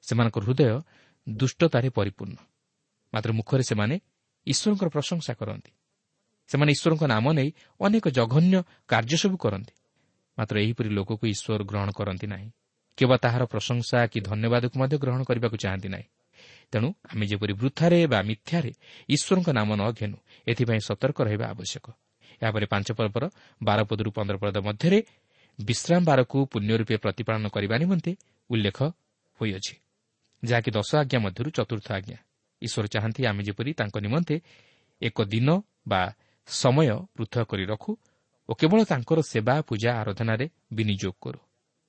ସେମାନଙ୍କ 0.01 0.37
ହୃଦୟ 0.39 0.81
ଦୁଷ୍ଟତାରେ 1.29 1.89
ପରିପୂର୍ଣ୍ଣ। 1.89 2.37
ମାତ୍ର 3.13 3.31
ମୁଖରେ 3.31 3.63
ସେମାନେ 3.63 3.95
ଈଶ୍ୱରଙ୍କର 4.47 4.89
ପ୍ରଶଂସା 4.89 5.33
କରନ୍ତି। 5.33 5.71
ସେମାନେ 6.49 6.71
ଈଶ୍ୱରଙ୍କ 6.71 7.03
ନାମ 7.03 7.25
ନେଇ 7.33 7.49
ଅନେକ 7.81 8.05
ଜଘନ୍ୟ 8.09 8.55
କାର୍ଯ୍ୟ 8.87 9.17
ସବୁ 9.17 9.37
କରନ୍ତି। 9.37 9.73
ମାତ୍ର 10.37 10.55
ଏହିପରି 10.59 10.89
ଲୋକକୁ 10.89 11.25
ଈଶ୍ୱର 11.27 11.63
ଗ୍ରହଣ 11.63 11.89
କରନ୍ତି 11.91 12.27
ନାହିଁ। 12.27 12.49
କେବଳ 12.97 13.17
ତାହାର 13.17 13.43
ପ୍ରଶଂସା 13.45 13.97
କି 14.07 14.19
ଧନ୍ୟବାଦକୁ 14.21 14.75
ମଧ୍ୟ 14.79 14.97
ଗ୍ରହଣ 14.97 15.21
କରିବାକୁ 15.23 15.57
ଚାହାନ୍ତି 15.57 15.89
ନାହିଁ। 15.89 16.07
ତେଣୁ 16.73 16.89
ଆମେ 17.11 17.25
ଯେପରି 17.31 17.53
ବୃଥାରେ 17.53 17.99
ବା 18.07 18.19
ମିଥ୍ୟାରେ 18.29 18.71
ଈଶ୍ୱରଙ୍କ 19.09 19.47
ନାମ 19.53 19.69
ନ 19.79 19.83
ଘେନୁ 19.93 20.17
ଏଥିପାଇଁ 20.47 20.81
ସତର୍କ 20.89 21.17
ରହିବା 21.27 21.45
ଆବଶ୍ୟକ। 21.53 21.85
ଏହାପରେ 22.41 22.65
ପାଞ୍ଚ 22.65 22.87
ପର୍ବର 22.97 23.23
ବାର 23.61 23.79
ପଦରୁ 23.89 24.09
ପନ୍ଦର 24.17 24.35
ପଦ 24.43 24.55
ମଧ୍ୟରେ 24.67 24.99
ବିଶ୍ରାମ 25.59 26.01
ବାରକୁ 26.09 26.37
ପୁଣ୍ୟ 26.51 26.71
ରୂପେ 26.79 26.95
ପ୍ରତିପାଳନ 26.97 27.45
କରିବା 27.55 27.75
ନିମନ୍ତେ 27.77 28.11
ଉଲ୍ଲେଖ 28.49 28.79
ହୋଇଅଛି। 29.39 29.75
ଯାହାକି 30.43 30.69
ଦଶ 30.71 30.89
ଆଜ୍ଞା 31.01 31.19
ମଧ୍ୟରୁ 31.25 31.49
ଚତୁର୍ଥ 31.57 31.87
ଆଜ୍ଞା। 31.97 32.17
ଈଶ୍ୱର 32.61 32.85
ଚାହାନ୍ତି 32.93 33.21
ଆମେ 33.29 33.41
ଯେପରି 33.43 33.71
ତାଙ୍କ 33.79 33.95
ନିମନ୍ତେ 34.05 34.35
ଏକ 35.01 35.17
ଦିନ 35.33 35.49
ବା 35.87 36.01
ସମୟ 36.47 36.87
ପୃଥକ 37.15 37.43
କରି 37.51 37.63
ରଖୁ 37.65 37.91
ଓ 38.49 38.51
କେବଳ 38.59 38.79
ତାଙ୍କର 38.83 39.19
ସେବା 39.31 39.55
ପୂଜା 39.69 39.89
ଆରାଧନାରେ 40.01 40.45
ବିନିଯୋଗ 40.73 41.15
କରୁ। 41.23 41.39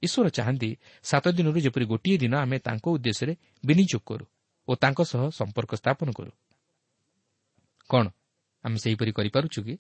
ଈଶ୍ୱର 0.03 0.27
ଚାହାନ୍ତି 0.37 0.71
ସାତ 1.03 1.25
ଦିନରୁ 1.37 1.59
ଯେପରି 1.67 1.85
ଗୋଟିଏ 1.93 2.17
ଦିନ 2.23 2.35
ଆମେ 2.45 2.57
ତାଙ୍କ 2.67 2.85
ଉଦ୍ଦେଶ୍ୟରେ 2.95 3.35
ବିନିଯୋଗ 3.65 4.03
କରୁ। 4.07 4.25
ଓ 4.69 4.73
ତାଙ୍କ 4.75 5.01
ସହ 5.03 5.23
ସମ୍ପର୍କ 5.31 5.73
ସ୍ଥାପନ 5.75 6.09
କରୁ। 6.13 6.31
କ'ଣ? 7.91 8.07
ଆମେ 8.65 8.79
ସେହିପରି 8.79 9.13
କରିପାରୁଛୁ 9.13 9.61
କି? 9.67 9.75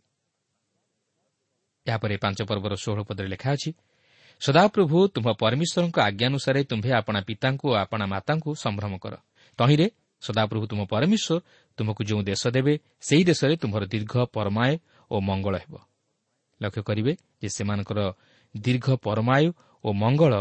ଏହାପରେ 1.86 2.14
ପାଞ୍ଚ 2.16 2.38
ପର୍ବର 2.48 2.74
ଷୋହଳ 2.74 3.00
ପଦରେ 3.08 3.28
ଲେଖା 3.28 3.50
ଅଛି 3.56 3.70
ସଦାପ୍ରଭୁ 4.40 4.98
ତୁମ୍ଭ 5.14 5.28
ପରମେଶ୍ୱରଙ୍କ 5.42 5.96
ଆଜ୍ଞାନୁସାରେ 6.00 6.60
ତୁମ୍ଭେ 6.64 6.90
ଆପଣା 6.92 7.20
ପିତାଙ୍କୁ 7.20 7.66
ଓ 7.70 7.74
ଆପଣା 7.74 8.04
ମାତାଙ୍କୁ 8.06 8.50
ସମ୍ଭ୍ରମ 8.54 8.92
କର। 8.98 9.14
ତହିଁରେ 9.58 9.86
ସଦାପ୍ରଭୁ 10.22 10.64
ତୁମ 10.66 10.80
ପରମେଶ୍ୱର 10.92 11.36
ତୁମକୁ 11.78 12.02
ଯେଉଁ 12.04 12.22
ଦେଶ 12.22 12.42
ଦେବେ 12.56 12.74
ସେହି 13.00 13.24
ଦେଶରେ 13.24 13.54
ତୁମ୍ଭର 13.56 13.82
ଦୀର୍ଘ 13.86 14.12
ପରମାୟ 14.34 14.72
ଓ 15.10 15.16
ମଙ୍ଗଳ 15.20 15.54
ହେବ। 15.58 15.74
ଲକ୍ଷ୍ୟ 16.60 16.82
କରିବେ 16.82 17.12
ଯେ 17.40 17.48
ସେମାନଙ୍କର 17.56 18.00
ଦୀର୍ଘ 18.54 18.86
ପରମାୟୁ 19.06 19.48
ଓ 19.84 19.88
ମଙ୍ଗଳ 19.92 20.32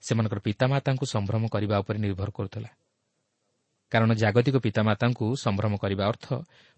ସେମାନଙ୍କର 0.00 0.38
ପିତାମାତାଙ୍କୁ 0.38 1.04
ସମ୍ଭ୍ରମ 1.14 1.42
କରିବା 1.54 1.76
ଉପରେ 1.82 1.98
ନିର୍ଭର 1.98 2.30
କରୁଥିଲା। 2.30 2.70
କାରଣ 3.92 4.10
ଜାଗତିକ 4.14 4.56
ପିତାମାତାଙ୍କୁ 4.56 5.26
ସମ୍ଭ୍ରମ 5.36 5.72
କରିବା 5.76 6.04
ଅର୍ଥ 6.06 6.26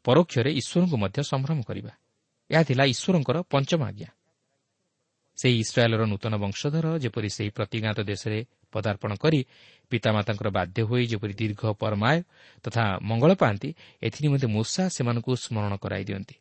ପରୋକ୍ଷରେ 0.04 0.50
ଈଶ୍ୱରଙ୍କୁ 0.60 0.96
ମଧ୍ୟ 0.96 1.18
ସମ୍ଭ୍ରମ 1.22 1.58
କରିବା। 1.62 1.92
ଏହା 2.50 2.62
ଥିଲା 2.62 2.84
ଈଶ୍ୱରଙ୍କର 2.84 3.36
ପଞ୍ଚମ 3.50 3.80
ଆଜ୍ଞା। 3.84 4.10
ସେହି 5.38 5.56
ଇସ୍ରାଏଲ୍ର 5.58 6.02
ନୂତନ 6.06 6.34
ବଂଶଧର 6.36 6.86
ଯେପରି 6.98 7.28
ସେହି 7.28 7.50
ପ୍ରତିଜ୍ଞାତ 7.50 7.98
ଦେଶରେ 8.00 8.38
ପଦାର୍ପଣ 8.72 9.10
କରି 9.14 9.40
ପିତାମାତାଙ୍କର 9.90 10.48
ବାଧ୍ୟ 10.50 10.80
ହୋଇ 10.82 11.04
ଯେପରି 11.06 11.34
ଦୀର୍ଘ 11.34 11.62
ପରମାୟ 11.72 12.18
ତଥା 12.64 12.84
ମଙ୍ଗଳ 13.02 13.30
ପାଆନ୍ତି 13.34 13.68
ଏଥିନିମନ୍ତେ 14.02 14.46
ମୂଷା 14.46 14.84
ସେମାନଙ୍କୁ 14.88 15.32
ସ୍ମରଣ 15.36 15.72
କରାଇ 15.76 16.04
ଦିଅନ୍ତି। 16.04 16.36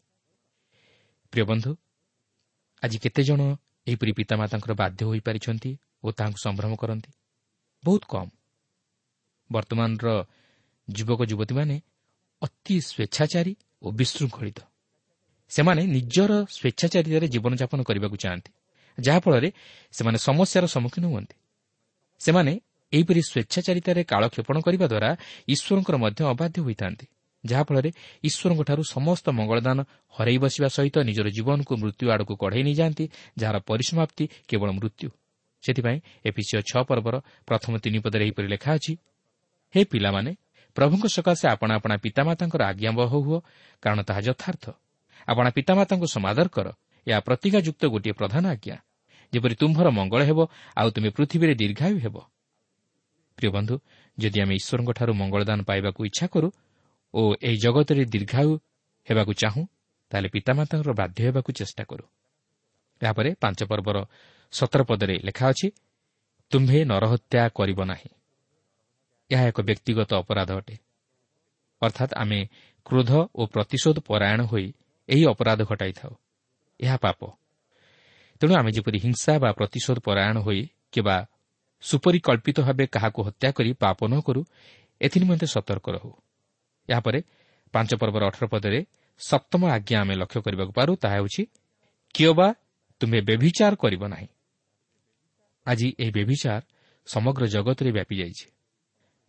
ପ୍ରିୟ 1.34 1.44
ବନ୍ଧୁ 1.44 1.72
ଆଜି 2.84 2.98
କେତେଜଣ 3.00 3.42
ଏହିପରି 3.88 4.12
ପିତାମାତାଙ୍କର 4.12 4.74
ବାଧ୍ୟ 4.74 5.02
ହୋଇପାରିଛନ୍ତି 5.06 5.72
ଓ 6.04 6.08
ତାହାଙ୍କୁ 6.12 6.40
ସମ୍ଭ୍ରମ 6.44 6.74
କରନ୍ତି? 6.76 7.12
ବହୁତ 7.84 8.04
କମ୍। 8.06 8.30
ବର୍ତ୍ତମାନର 9.52 10.08
ଯୁବକ 10.88 11.20
ଯୁବତୀମାନେ 11.32 11.76
ଅତି 12.42 12.76
ସ୍ୱେଚ୍ଛାଚାରୀ 12.90 13.54
ଓ 13.82 13.88
ବିଶୃଙ୍ଖଳିତ। 14.00 14.60
ସେମାନେ 15.52 15.82
ନିଜର 15.96 16.32
ସ୍ୱେଚ୍ଛାଚାରିତାରେ 16.56 17.28
ଜୀବନଯାପନ 17.34 17.80
କରିବାକୁ 17.88 18.16
ଚାହାନ୍ତି 18.24 18.52
ଯାହାଫଳରେ 18.98 19.50
ସେମାନେ 19.94 20.18
ସମସ୍ୟାର 20.28 20.66
ସମ୍ମୁଖୀନ 20.76 21.06
ହୁଅନ୍ତି। 21.06 21.36
ସେମାନେ 22.22 22.54
ଏହିପରି 22.94 23.22
ସ୍ୱେଚ୍ଛାଚାରିତାରେ 23.30 24.02
କାଳକ୍ଷେପଣ 24.12 24.56
କରିବା 24.66 24.86
ଦ୍ୱାରା 24.88 25.10
ଈଶ୍ୱରଙ୍କର 25.54 25.96
ମଧ୍ୟ 26.04 26.22
ଅବାଧ୍ୟ 26.34 26.60
ହୋଇଥାନ୍ତି 26.66 27.06
ଯାହାଫଳରେ 27.44 27.90
ଈଶ୍ୱରଙ୍କଠାରୁ 28.24 28.82
ସମସ୍ତ 28.96 29.26
ମଙ୍ଗଳଦାନ 29.38 29.80
ହରାଇ 30.16 30.38
ବସିବା 30.44 30.70
ସହିତ 30.78 30.96
ନିଜର 31.10 31.28
ଜୀବନକୁ 31.38 31.74
ମୃତ୍ୟୁ 31.82 32.06
ଆଡ଼କୁ 32.14 32.34
କଢ଼ାଇ 32.42 32.64
ନେଇଯାଆନ୍ତି 32.68 33.06
ଯାହାର 33.40 33.58
ପରିସମାପ୍ତି 33.70 34.24
କେବଳ 34.50 34.70
ମୃତ୍ୟୁ। 34.80 35.08
ସେଥିପାଇଁ 35.64 35.98
ଏପିସିଓ 36.28 36.60
ଛଅ 36.70 36.82
ପର୍ବର 36.90 37.16
ପ୍ରଥମ 37.48 37.74
ତିନି 37.84 38.00
ପଦରେ 38.04 38.24
ଏହିପରି 38.28 38.48
ଲେଖା 38.54 38.72
ଅଛି 38.78 38.94
ହେ 39.74 39.82
ପିଲାମାନେ 39.92 40.32
ପ୍ରଭୁଙ୍କ 40.76 41.06
ସକାଶେ 41.16 41.46
ଆପଣା 41.48 41.74
ଆପଣା 41.76 41.96
ପିତାମାତାଙ୍କର 41.98 42.62
ଆଜ୍ଞାବହ 42.72 43.12
ହୁଅ 43.26 43.40
କାରଣ 43.84 44.00
ତାହା 44.02 44.22
ଯଥାର୍ଥ। 44.28 44.66
ଆପଣା 45.28 45.50
ପିତାମାତାଙ୍କୁ 45.58 46.08
ସମାଦର 46.16 46.48
କର 46.56 46.68
ଏହା 47.08 47.20
ପ୍ରତିଜ୍ଞାଯୁକ୍ତ 47.28 47.84
ଗୋଟିଏ 47.94 48.14
ପ୍ରଧାନ 48.20 48.44
ଆଜ୍ଞା। 48.48 48.78
ଯେପରି 49.34 49.56
ତୁମ୍ଭର 49.56 49.88
ମଙ୍ଗଳ 49.90 50.22
ହେବ 50.30 50.40
ଆଉ 50.76 50.88
ତୁମେ 50.96 51.10
ପୃଥିବୀରେ 51.10 51.54
ଦୀର୍ଘାୟୁ 51.56 51.98
ହେବ। 52.06 52.16
ପ୍ରିୟ 53.38 53.50
ବନ୍ଧୁ 53.56 53.76
ଯଦି 54.18 54.38
ଆମେ 54.44 54.54
ଈଶ୍ୱରଙ୍କଠାରୁ 54.60 55.12
ମଙ୍ଗଳଦାନ 55.14 55.60
ପାଇବାକୁ 55.70 56.00
ଇଚ୍ଛା 56.06 56.26
କରୁ 56.28 56.50
ଓ 57.14 57.22
ଏହି 57.42 57.58
ଜଗତରେ 57.58 58.04
ଦୀର୍ଘାୟୁ 58.06 58.52
ହେବାକୁ 59.08 59.32
ଚାହୁଁ 59.34 59.64
ତାହେଲେ 60.12 60.30
ପିତାମାତାଙ୍କର 60.30 60.92
ବାଧ୍ୟ 60.94 61.20
ହେବାକୁ 61.26 61.50
ଚେଷ୍ଟା 61.60 61.84
କରୁ। 61.84 62.06
ଏହାପରେ 63.02 63.30
ପାଞ୍ଚ 63.42 63.60
ପର୍ବର 63.64 63.98
ସତର 64.54 64.82
ପଦରେ 64.84 65.16
ଲେଖା 65.28 65.46
ଅଛି 65.50 65.68
ତୁମ୍ଭେ 66.52 66.80
ନରହତ୍ୟା 66.86 67.42
କରିବ 67.58 67.80
ନାହିଁ। 67.84 68.10
ଏହା 69.34 69.44
ଏକ 69.52 69.60
ବ୍ୟକ୍ତିଗତ 69.62 70.12
ଅପରାଧ 70.22 70.50
ଅଟେ। 70.60 70.76
ଅର୍ଥାତ୍ 71.82 72.14
ଆମେ 72.14 72.40
କ୍ରୋଧ 72.86 73.12
ଓ 73.36 73.42
ପ୍ରତିଶୋଧ 73.54 73.98
ପରାୟଣ 74.10 74.40
ହୋଇ 74.52 74.68
ଏହି 75.10 75.24
ଅପରାଧ 75.28 75.60
ଘଟାଇଥାଉ। 75.70 76.14
ଏହା 76.80 76.98
ପାପ। 76.98 77.20
ତେଣୁ 78.42 78.54
ଆମେ 78.60 78.70
ଯେପରି 78.76 78.98
ହିଂସା 79.06 79.34
ବା 79.44 79.50
ପ୍ରତିଶୋଧ 79.60 79.98
ପରାୟଣ 80.08 80.36
ହୋଇ 80.46 80.62
କିମ୍ବା 80.92 81.18
ସୁପରିକଳ୍ପିତ 81.84 82.58
ଭାବେ 82.68 82.86
କାହାକୁ 82.88 83.20
ହତ୍ୟା 83.28 83.50
କରି 83.58 83.72
ପାପ 83.84 84.00
ନ 84.08 84.14
କରୁ 84.28 84.42
ଏଥିନିମନ୍ତେ 85.02 85.48
ସତର୍କ 85.56 85.86
ରହୁ। 85.96 86.12
ଏହାପରେ 86.90 87.20
ପାଞ୍ଚ 87.74 87.92
ପର୍ବର 88.02 88.24
ଅଠର 88.30 88.46
ପଦରେ 88.54 88.80
ସପ୍ତମ 89.20 89.62
ଆଜ୍ଞା 89.76 89.98
ଆମେ 90.02 90.14
ଲକ୍ଷ୍ୟ 90.16 90.40
କରିବାକୁ 90.46 90.72
ପାରୁ 90.72 90.92
ତାହା 90.96 91.16
ହେଉଛି 91.16 91.44
କିଏ 92.16 92.32
ବା 92.40 92.48
ତୁମେ 93.02 93.20
ବ୍ୟଭିଚାର 93.28 93.74
କରିବ 93.76 94.04
ନାହିଁ। 94.14 94.28
ଆଜି 95.66 95.88
ଏହି 96.00 96.12
ବ୍ୟଭିଚାର 96.12 96.62
ସମଗ୍ର 97.08 97.44
ଜଗତରେ 97.48 97.92
ବ୍ୟାପି 97.92 98.16
ଯାଇଛି 98.22 98.46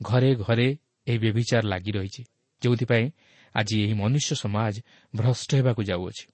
ଘରେ 0.03 0.35
ଘରେ 0.35 0.69
ଏହି 1.07 1.19
ବ୍ୟଭିଚାର 1.19 1.65
ଲାଗି 1.67 1.93
ରହିଛି 1.93 2.23
ଯେଉଁଥିପାଇଁ 2.63 3.07
ଆଜି 3.55 3.77
ଏହି 3.85 3.95
ମନୁଷ୍ୟ 3.95 4.35
ସମାଜ 4.35 4.75
ଭ୍ରଷ୍ଟ 5.15 5.55
ହେବାକୁ 5.55 5.83
ଯାଉଅଛି। 5.83 6.27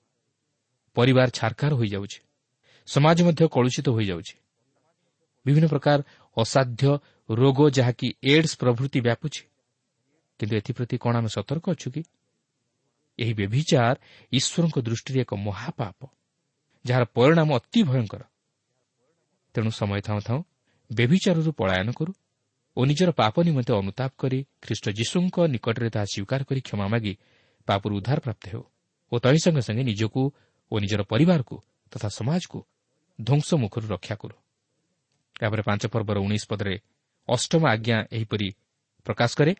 ପରିବାର 0.95 1.29
ଛାରକାର 1.31 1.73
ହୋଇଯାଉଛି 1.75 2.21
ସମାଜ 2.87 3.19
ମଧ୍ୟ 3.23 3.43
କଳୁଷିତ 3.49 3.89
ହୋଇଯାଉଛି 3.89 4.35
ବିଭିନ୍ନ 5.47 5.67
ପ୍ରକାର 5.69 5.99
ଅସାଧ୍ୟ 6.37 6.99
ରୋଗ 7.31 7.59
ଯାହାକି 7.71 8.09
ଏଡ୍ସ 8.23 8.53
ପ୍ରଭୃତି 8.57 9.01
ବ୍ୟାପୁଛି। 9.01 9.43
କିନ୍ତୁ 10.39 10.57
ଏଥିପ୍ରତି 10.57 10.97
କ'ଣ 10.99 11.15
ଆମେ 11.17 11.29
ସତର୍କ 11.29 11.65
ଅଛୁ 11.71 11.89
କି? 11.91 12.03
ଏହି 13.19 13.33
ବ୍ୟଭିଚାର 13.35 13.97
ଈଶ୍ୱରଙ୍କ 14.33 14.77
ଦୃଷ୍ଟିରେ 14.81 15.21
ଏକ 15.21 15.33
ମହାପାପ 15.35 15.99
ଯାହାର 16.85 17.05
ପରିଣାମ 17.05 17.49
ଅତି 17.55 17.81
ଭୟଙ୍କର। 17.83 18.23
ତେଣୁ 19.55 19.71
ସମୟ 19.71 20.01
ଥାଉଁ 20.01 20.21
ଥାଉଁ 20.21 20.43
ବ୍ୟଭିଚାରରୁ 20.93 21.53
ପଳାୟନ 21.53 21.89
କରୁ। 21.93 22.13
ଓ 22.81 22.85
ନିଜର 22.89 23.11
ପାପ 23.13 23.35
ନିମନ୍ତେ 23.45 23.73
ଅନୁତାପ 23.77 24.11
କରି 24.17 24.39
ଖ୍ରୀଷ୍ଟ 24.65 24.87
ଯୀଶୁଙ୍କ 24.99 25.37
ନିକଟରେ 25.53 25.89
ତାହା 25.95 26.07
ସ୍ୱୀକାର 26.13 26.41
କରି 26.49 26.61
କ୍ଷମା 26.67 26.87
ମାଗି 26.89 27.13
ପାପରୁ 27.69 27.93
ଉଦ୍ଧାର 27.99 28.19
ପ୍ରାପ୍ତ 28.27 28.45
ହେଉ 28.53 28.65
ଓ 29.13 29.15
ତହିଁ 29.21 29.39
ସଙ୍ଗେ 29.45 29.63
ସଙ୍ଗେ 29.69 29.85
ନିଜକୁ 29.85 30.23
ଓ 30.73 30.75
ନିଜର 30.81 31.03
ପରିବାରକୁ 31.13 31.57
ତଥା 31.93 32.09
ସମାଜକୁ 32.19 32.59
ଧ୍ୱଂସ 33.19 33.49
ମୁଖରୁ 33.63 33.87
ରକ୍ଷା 33.95 34.15
କରୁ। 34.17 34.37
ଏହାପରେ 35.37 35.63
ପାଞ୍ଚ 35.69 35.83
ପର୍ବର 35.93 36.17
ଉଣେଇଶ 36.25 36.45
ପଦରେ 36.49 36.75
ଅଷ୍ଟମ 37.29 37.63
ଆଜ୍ଞା 37.75 37.97
ଏହିପରି 38.17 38.49
ପ୍ରକାଶ 39.07 39.31
କରେ 39.39 39.53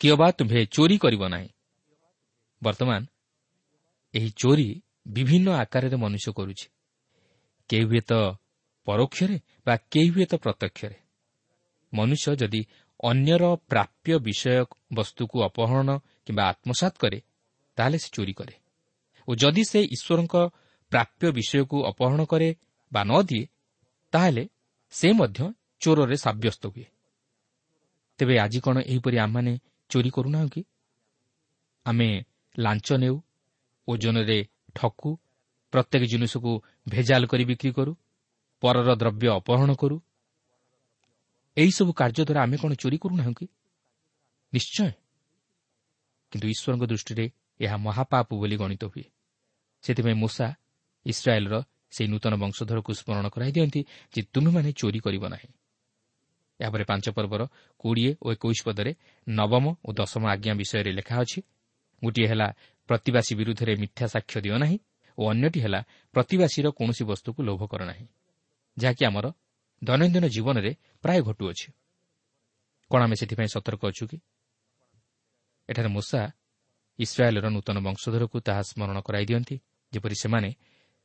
କିଏ 0.00 0.14
ବା 0.20 0.26
ତୁମ୍ଭେ 0.38 0.60
ଚୋରି 0.74 0.96
କରିବ 1.04 1.22
ନାହିଁ। 1.28 1.48
ବର୍ତ୍ତମାନ 2.62 3.00
ଏହି 4.14 4.30
ଚୋରି 4.40 4.68
ବିଭିନ୍ନ 5.06 5.48
ଆକାରରେ 5.62 5.96
ମନୁଷ୍ୟ 5.96 6.30
କରୁଛି। 6.32 6.66
କେହି 7.70 7.84
ହୁଏତ 7.90 8.12
ପରୋକ୍ଷରେ 8.86 9.36
ବା 9.66 9.74
କେହି 9.92 10.08
ହୁଏତ 10.14 10.32
ପ୍ରତ୍ୟକ୍ଷରେ। 10.44 10.96
ମନୁଷ୍ୟ 11.92 12.36
ଯଦି 12.36 12.60
ଅନ୍ୟର 13.04 13.44
ପ୍ରାପ୍ୟ 13.70 14.18
ବିଷୟ 14.18 14.64
ବସ୍ତୁକୁ 14.94 15.36
ଅପହରଣ 15.42 15.88
କିମ୍ବା 16.26 16.44
ଆତ୍ମସାତ 16.44 16.94
କରେ 16.98 17.18
ତାହେଲେ 17.76 17.98
ସେ 17.98 18.08
ଚୋରି 18.12 18.32
କରେ। 18.32 18.54
ଓ 19.28 19.30
ଯଦି 19.34 19.62
ସେ 19.64 19.80
ଈଶ୍ୱରଙ୍କ 19.84 20.34
ପ୍ରାପ୍ୟ 20.92 21.32
ବିଷୟକୁ 21.32 21.76
ଅପହରଣ 21.84 22.20
କରେ 22.24 22.48
ବା 22.92 23.02
ନ 23.04 23.12
ଦିଏ 23.22 23.44
ତାହେଲେ 24.12 24.44
ସେ 24.90 25.08
ମଧ୍ୟ 25.12 25.40
ଚୋରରେ 25.80 26.16
ସାବ୍ୟସ୍ତ 26.16 26.66
ହୁଏ। 26.66 26.86
ତେବେ 28.18 28.34
ଆଜି 28.38 28.60
କ'ଣ 28.60 28.76
ଏହିପରି 28.80 29.16
ଆମମାନେ 29.18 29.52
ଚୋରି 29.90 30.10
କରୁନାହୁଁ 30.10 30.48
କି? 30.48 30.62
ଆମେ 31.86 32.08
ଲାଞ୍ଚ 32.58 32.88
ନେଉ 32.92 33.16
ଓଜନରେ 33.88 34.38
ଠକୁ 34.74 35.10
ପ୍ରତ୍ୟେକ 35.72 36.02
ଜିନିଷକୁ 36.04 36.52
ଭେଜାଲ 36.88 37.22
କରି 37.26 37.44
ବିକ୍ରି 37.44 37.70
କରୁ 37.72 37.92
ପରର 38.62 38.88
ଦ୍ରବ୍ୟ 38.94 39.26
ଅପହରଣ 39.28 39.70
କରୁ 39.74 39.96
ଏହିସବୁ 41.58 41.92
କାର୍ଯ୍ୟ 41.92 42.22
ଦ୍ୱାରା 42.24 42.40
ଆମେ 42.42 42.56
କ'ଣ 42.62 42.72
ଚୋରି 42.74 42.96
କରୁନାହୁଁ 42.98 43.34
କି 43.34 43.46
ନିଶ୍ଚୟ 44.52 44.90
କିନ୍ତୁ 46.32 46.46
ଈଶ୍ୱରଙ୍କ 46.54 46.84
ଦୃଷ୍ଟିରେ 46.86 47.24
ଏହା 47.60 47.76
ମହାପାପ 47.76 48.28
ବୋଲି 48.32 48.56
ଗଣିତ 48.56 48.84
ହୁଏ। 48.84 49.04
ସେଥିପାଇଁ 49.84 50.16
ମୂଷା 50.22 50.46
ଇସ୍ରାଏଲ୍ର 51.06 51.54
ସେହି 51.94 52.08
ନୂତନ 52.08 52.32
ବଂଶଧରକୁ 52.42 52.90
ସ୍ମରଣ 53.00 53.26
କରାଇ 53.34 53.50
ଦିଅନ୍ତି 53.52 53.80
ଯେ 54.14 54.20
ତୁମେମାନେ 54.32 54.70
ଚୋରି 54.72 55.00
କରିବ 55.00 55.24
ନାହିଁ। 55.28 55.50
ଏହାପରେ 56.60 56.84
ପାଞ୍ଚ 56.84 57.06
ପର୍ବର 57.16 57.42
କୋଡ଼ିଏ 57.78 58.12
ଓ 58.24 58.26
ଏକୋଇଶ 58.34 58.60
ପଦରେ 58.66 58.92
ନବମ 59.26 59.64
ଓ 59.86 59.88
ଦଶମ 59.92 60.22
ଆଜ୍ଞା 60.28 60.52
ବିଷୟରେ 60.60 60.90
ଲେଖା 60.98 61.14
ଅଛି। 61.22 61.40
ଗୋଟିଏ 62.02 62.26
ହେଲା 62.26 62.48
ପ୍ରତିବାସୀ 62.88 63.32
ବିରୁଦ୍ଧରେ 63.34 63.72
ମିଥ୍ୟା 63.82 64.06
ସାକ୍ଷ୍ୟ 64.06 64.38
ଦିଅ 64.44 64.56
ନାହିଁ 64.58 64.78
ଓ 65.18 65.22
ଅନ୍ୟଟି 65.32 65.60
ହେଲା 65.60 65.80
ପ୍ରତିବାସୀର 66.14 66.66
କୌଣସି 66.70 67.02
ବସ୍ତୁକୁ 67.10 67.40
ଲୋଭ 67.42 67.60
କର 67.66 67.82
ନାହିଁ। 67.90 68.06
ଯାହାକି 68.76 69.02
ଆମର 69.10 69.26
ଦୈନନ୍ଦିନ 69.84 70.26
ଜୀବନରେ 70.26 70.76
ପ୍ରାୟ 71.02 71.22
ଘଟୁଅଛି। 71.22 71.72
କ'ଣ 72.90 73.00
ଆମେ 73.02 73.16
ସେଥିପାଇଁ 73.16 73.48
ସତର୍କ 73.48 73.82
ଅଛୁ 73.86 74.06
କି? 74.06 74.18
ଏଠାରେ 75.68 75.88
ମୂଷା 75.88 76.32
ଇସ୍ରାଏଲ୍ର 76.98 77.48
ନୂତନ 77.48 77.78
ବଂଶଧରକୁ 77.78 78.40
ତାହା 78.40 78.62
ସ୍ମରଣ 78.62 79.00
କରାଇ 79.00 79.24
ଦିଅନ୍ତି 79.26 79.56
ଯେପରି 79.92 80.14
ସେମାନେ 80.14 80.50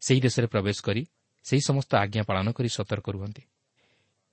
ସେହି 0.02 0.20
ଦେଶରେ 0.22 0.48
ପ୍ରବେଶ 0.48 0.78
କରି 0.82 1.06
ସେହି 1.44 1.62
ସମସ୍ତ 1.62 1.96
ଆଜ୍ଞା 1.96 2.24
ପାଳନ 2.24 2.52
କରି 2.52 2.70
ସତର୍କ 2.70 3.10
ରୁହନ୍ତି। 3.10 3.42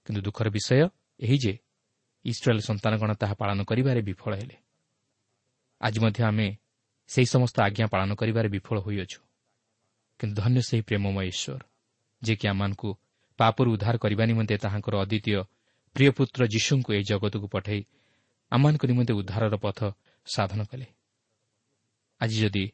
କିନ୍ତୁ 0.06 0.20
ଦୁଃଖର 0.22 0.48
ବିଷୟ 0.50 0.88
ଏହି 1.20 1.38
ଯେ 1.38 1.58
ଇସ୍ରାଏଲ୍ 2.24 2.60
ସନ୍ତାନଗଣ 2.60 3.10
ତାହା 3.14 3.34
ପାଳନ 3.34 3.64
କରିବାରେ 3.64 4.00
ବିଫଳ 4.02 4.32
ହେଲେ। 4.36 4.56
ଆଜି 5.80 5.98
ମଧ୍ୟ 6.00 6.20
ଆମେ 6.24 6.56
ସେହି 7.08 7.26
ସମସ୍ତ 7.26 7.56
ଆଜ୍ଞା 7.60 7.86
ପାଳନ 7.86 8.14
କରିବାରେ 8.14 8.48
ବିଫଳ 8.48 8.80
ହୋଇଅଛୁ। 8.80 9.20
କିନ୍ତୁ 10.20 10.42
ଧନ୍ୟ 10.42 10.60
ସେହି 10.62 10.82
ପ୍ରେମମୟ 10.82 11.24
ଈଶ୍ୱର 11.24 11.62
ଯିଏକି 12.22 12.46
ଆମମାନଙ୍କୁ 12.48 12.90
ପାପରୁ 13.40 13.68
ଉଦ୍ଧାର 13.74 13.96
କରିବା 14.04 14.24
ନିମନ୍ତେ 14.30 14.54
ତାହାଙ୍କର 14.64 14.94
ଅଦ୍ୱିତୀୟ 15.04 15.40
ପ୍ରିୟପୁତ୍ର 15.96 16.40
ଯୀଶୁଙ୍କୁ 16.54 16.90
ଏହି 16.96 17.04
ଜଗତକୁ 17.10 17.46
ପଠାଇ 17.54 17.80
ଆମମାନଙ୍କ 18.52 18.82
ନିମନ୍ତେ 18.90 19.12
ଉଦ୍ଧାରର 19.20 19.54
ପଥ 19.64 19.78
ସାଧନ 20.26 20.60
କଲେ। 20.70 20.86
ଆଜି 22.20 22.36
ଯଦି 22.42 22.64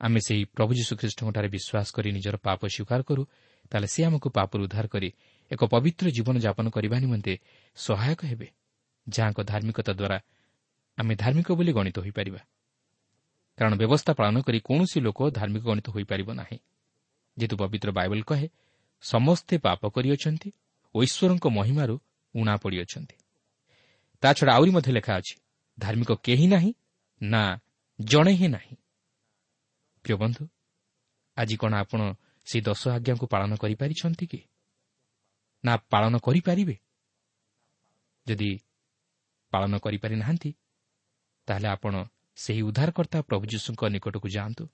ଆମେ 0.00 0.20
ସେହି 0.26 0.42
ପ୍ରଭୁ 0.56 0.72
ଯୀଶୁଖ୍ରୀଷ୍ଟଙ୍କଠାରେ 0.80 1.48
ବିଶ୍ୱାସ 1.54 1.88
କରି 1.96 2.08
ନିଜର 2.16 2.36
ପାପ 2.46 2.60
ସ୍ୱୀକାର 2.74 3.00
କରୁ 3.08 3.22
ତାହେଲେ 3.70 3.88
ସେ 3.94 4.00
ଆମକୁ 4.08 4.28
ପାପରୁ 4.36 4.60
ଉଦ୍ଧାର 4.66 4.86
କରି 4.94 5.08
ଏକ 5.50 5.60
ପବିତ୍ର 5.72 6.06
ଜୀବନଯାପନ 6.16 6.66
କରିବା 6.76 6.96
ନିମନ୍ତେ 7.04 7.34
ସହାୟକ 7.78 8.20
ହେବେ 8.30 8.48
ଯାହାଙ୍କ 9.06 9.40
ଧାର୍ମିକତା 9.50 9.92
ଦ୍ୱାରା 9.92 10.18
ଆମେ 10.98 11.12
ଧାର୍ମିକ 11.22 11.48
ବୋଲି 11.58 11.72
ଗଣିତ 11.78 11.96
ହୋଇପାରିବା। 12.04 12.40
କାରଣ 13.58 13.72
ବ୍ୟବସ୍ଥା 13.76 14.12
ପାଳନ 14.18 14.36
କରି 14.46 14.58
କୌଣସି 14.68 14.98
ଲୋକ 15.06 15.18
ଧାର୍ମିକ 15.38 15.62
ଗଣିତ 15.70 15.88
ହୋଇପାରିବ 15.94 16.28
ନାହିଁ। 16.40 16.58
ଯେହେତୁ 17.36 17.54
ପବିତ୍ର 17.60 17.88
ବାଇବଲ 17.98 18.20
କହେ 18.30 18.46
ସମସ୍ତେ 19.02 19.58
ପାପ 19.58 19.88
କରିଅଛନ୍ତି 19.88 20.50
ଓ 20.94 21.02
ଈଶ୍ୱରଙ୍କ 21.02 21.46
ମହିମାରୁ 21.48 22.00
ଉଣା 22.34 22.56
ପଡ଼ିଅଛନ୍ତି। 22.56 23.16
ତାଛଡ଼ା 24.22 24.52
ଆହୁରି 24.54 24.70
ମଧ୍ୟ 24.70 24.92
ଲେଖା 24.92 25.12
ଅଛି 25.16 25.34
ଧାର୍ମିକ 25.78 26.10
କେହି 26.24 26.46
ନାହିଁ 26.46 26.72
ନା 27.22 27.42
ଜଣେ 28.00 28.32
ହିଁ 28.32 28.48
ନାହିଁ। 28.48 28.76
ପ୍ରିୟ 30.04 30.16
ବନ୍ଧୁ 30.16 30.48
ଆଜି 31.36 31.56
କ'ଣ 31.56 31.74
ଆପଣ 31.74 32.00
ସେହି 32.46 32.62
ଦଶ 32.64 32.82
ଆଜ୍ଞାକୁ 32.88 33.26
ପାଳନ 33.26 33.56
କରିପାରିଛନ୍ତି 33.56 34.26
କି? 34.26 34.40
ନା 35.64 35.76
ପାଳନ 35.76 36.14
କରିପାରିବେ? 36.18 36.76
ଯଦି 38.26 38.50
ପାଳନ 39.52 39.72
କରିପାରି 39.78 40.14
ନାହାନ୍ତି 40.16 40.50
ତାହେଲେ 41.46 41.68
ଆପଣ 41.68 41.94
ସେହି 42.36 42.62
ଉଦ୍ଧାରକର୍ତ୍ତା 42.62 43.18
ପ୍ରଭୁ 43.22 43.44
ଯୀଶୁଙ୍କ 43.46 43.82
ନିକଟକୁ 43.84 44.28
ଯାଆନ୍ତୁ 44.28 44.64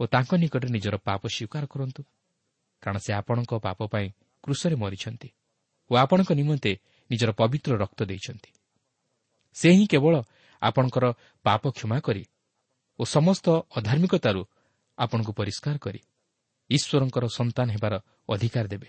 ଓ 0.00 0.06
ତାଙ୍କ 0.06 0.30
ନିକଟରେ 0.34 0.70
ନିଜର 0.70 0.96
ପାପ 0.96 1.22
ସ୍ୱୀକାର 1.28 1.66
କରନ୍ତୁ। 1.66 2.02
କାରଣ 2.82 2.98
ସେ 2.98 3.10
ଆପଣଙ୍କ 3.12 3.52
ପାପ 3.66 3.78
ପାଇଁ 3.86 4.08
କୃଷରେ 4.44 4.76
ମରିଛନ୍ତି 4.76 5.28
ଓ 5.90 5.92
ଆପଣଙ୍କ 5.96 6.30
ନିମନ୍ତେ 6.32 6.72
ନିଜର 7.10 7.30
ପବିତ୍ର 7.32 7.72
ରକ୍ତ 7.76 8.00
ଦେଇଛନ୍ତି। 8.04 8.50
ସେ 9.56 9.68
ହିଁ 9.72 9.86
କେବଳ 9.86 10.14
ଆପଣଙ୍କର 10.62 11.04
ପାପ 11.44 11.62
କ୍ଷମା 11.70 11.98
କରି 12.00 12.22
ଓ 12.98 13.02
ସମସ୍ତ 13.04 13.46
ଅଧାର୍ମିକତାରୁ 13.76 14.42
ଆପଣଙ୍କୁ 14.98 15.32
ପରିଷ୍କାର 15.32 15.76
କରି 15.78 16.00
ଈଶ୍ୱରଙ୍କର 16.70 17.24
ସନ୍ତାନ 17.28 17.66
ହେବାର 17.70 17.94
ଅଧିକାର 18.28 18.64
ଦେବେ। 18.68 18.88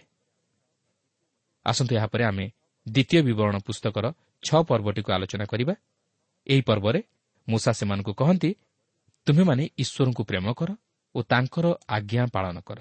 ଆସନ୍ତୁ 1.66 1.94
ଏହାପରେ 1.96 2.24
ଆମେ 2.24 2.46
ଦ୍ୱିତୀୟ 2.88 3.22
ବିବରଣ 3.22 3.56
ପୁସ୍ତକର 3.60 4.06
ଛଅ 4.44 4.60
ପର୍ବଟିକୁ 4.64 5.10
ଆଲୋଚନା 5.14 5.46
କରିବା। 5.46 5.74
ଏହି 6.48 6.62
ପର୍ବରେ 6.62 7.00
ମୂଷା 7.48 7.72
ସେମାନଙ୍କୁ 7.72 8.14
କହନ୍ତି 8.14 8.50
ତୁମେମାନେ 9.28 9.64
ଈଶ୍ୱରଙ୍କୁ 9.78 10.24
ପ୍ରେମ 10.24 10.46
କର 10.54 10.70
ଓ 11.16 11.20
ତାଙ୍କର 11.24 11.66
ଆଜ୍ଞା 11.88 12.24
ପାଳନ 12.34 12.58
କର। 12.60 12.80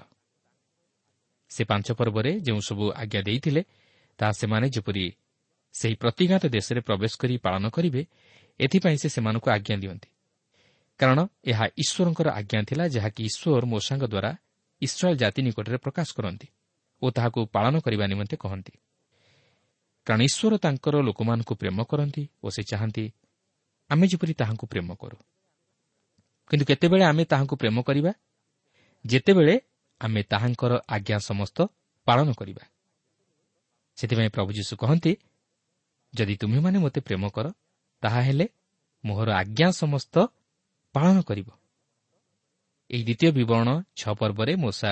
ସେ 1.51 1.63
ପାଞ୍ଚ 1.63 1.87
ପର୍ବରେ 1.91 2.31
ଯେଉଁ 2.39 2.59
ସବୁ 2.59 2.85
ଆଜ୍ଞା 2.91 3.21
ଦେଇଥିଲେ 3.21 3.61
ତାହା 4.19 4.31
ସେମାନେ 4.31 4.67
ଯେପରି 4.69 5.05
ସେହି 5.75 5.95
ପ୍ରତିଘାତ 5.95 6.43
ଦେଶରେ 6.47 6.79
ପ୍ରବେଶ 6.81 7.13
କରି 7.17 7.35
ପାଳନ 7.37 7.63
କରିବେ 7.69 8.01
ଏଥିପାଇଁ 8.59 8.97
ସେ 8.97 9.09
ସେମାନଙ୍କୁ 9.09 9.47
ଆଜ୍ଞା 9.51 9.75
ଦିଅନ୍ତି। 9.77 10.09
କାରଣ 10.99 11.19
ଏହା 11.43 11.65
ଈଶ୍ୱରଙ୍କର 11.77 12.27
ଆଜ୍ଞା 12.29 12.59
ଥିଲା 12.63 12.83
ଯାହାକି 12.87 13.21
ଈଶ୍ୱର 13.23 13.63
ମୋଷାଙ୍କ 13.65 14.03
ଦ୍ୱାରା 14.03 14.31
ଇସ୍ରାଏଲ୍ 14.81 15.17
ଜାତି 15.17 15.41
ନିକଟରେ 15.41 15.77
ପ୍ରକାଶ 15.77 16.07
କରନ୍ତି 16.17 16.47
ଓ 17.01 17.05
ତାହାକୁ 17.11 17.39
ପାଳନ 17.45 17.73
କରିବା 17.79 18.05
ନିମନ୍ତେ 18.07 18.35
କହନ୍ତି। 18.37 18.73
କାରଣ 20.07 20.21
ଈଶ୍ୱର 20.21 20.53
ତାଙ୍କର 20.57 20.95
ଲୋକମାନଙ୍କୁ 21.01 21.53
ପ୍ରେମ 21.55 21.77
କରନ୍ତି 21.83 22.23
ଓ 22.43 22.47
ସେ 22.49 22.61
ଚାହାନ୍ତି 22.63 23.05
ଆମେ 23.89 24.05
ଯେପରି 24.07 24.33
ତାହାଙ୍କୁ 24.33 24.65
ପ୍ରେମ 24.67 24.89
କରୁ। 24.95 25.17
କିନ୍ତୁ 26.49 26.65
କେତେବେଳେ 26.65 27.03
ଆମେ 27.03 27.23
ତାହାଙ୍କୁ 27.25 27.55
ପ୍ରେମ 27.55 27.77
କରିବା? 27.81 28.11
ଯେତେବେଳେ 29.05 29.55
ଆମେ 30.01 30.21
ତାହାଙ୍କର 30.23 30.73
ଆଜ୍ଞା 30.87 31.17
ସମସ୍ତ 31.19 31.57
ପାଳନ 32.07 32.27
କରିବା। 32.33 32.63
ସେଥିପାଇଁ 33.97 34.29
ପ୍ରଭୁ 34.29 34.51
ଯୀଶୁ 34.51 34.73
କହନ୍ତି 34.77 35.11
ଯଦି 36.13 36.35
ତୁମେମାନେ 36.35 36.77
ମୋତେ 36.79 36.99
ପ୍ରେମ 37.01 37.23
କର 37.29 37.47
ତାହାହେଲେ 38.03 38.45
ମୋହର 39.03 39.29
ଆଜ୍ଞା 39.31 39.67
ସମସ୍ତ 39.71 40.15
ପାଳନ 40.95 41.17
କରିବ। 41.21 41.49
ଏହି 42.89 43.03
ଦ୍ୱିତୀୟ 43.03 43.31
ବିବରଣ 43.31 43.69
ଛଅ 43.99 44.13
ପର୍ବରେ 44.13 44.53
ମୂଷା 44.55 44.91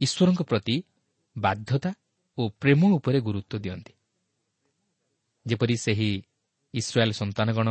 ଈଶ୍ୱରଙ୍କ 0.00 0.40
ପ୍ରତି 0.42 0.76
ବାଧ୍ୟତା 1.36 1.90
ଓ 2.38 2.42
ପ୍ରେମ 2.60 2.80
ଉପରେ 2.96 3.18
ଗୁରୁତ୍ୱ 3.20 3.60
ଦିଅନ୍ତି। 3.60 3.92
ଯେପରି 5.46 5.76
ସେହି 5.76 6.10
ଇସ୍ରାଏଲ୍ 6.74 7.12
ସନ୍ତାନଗଣ 7.12 7.68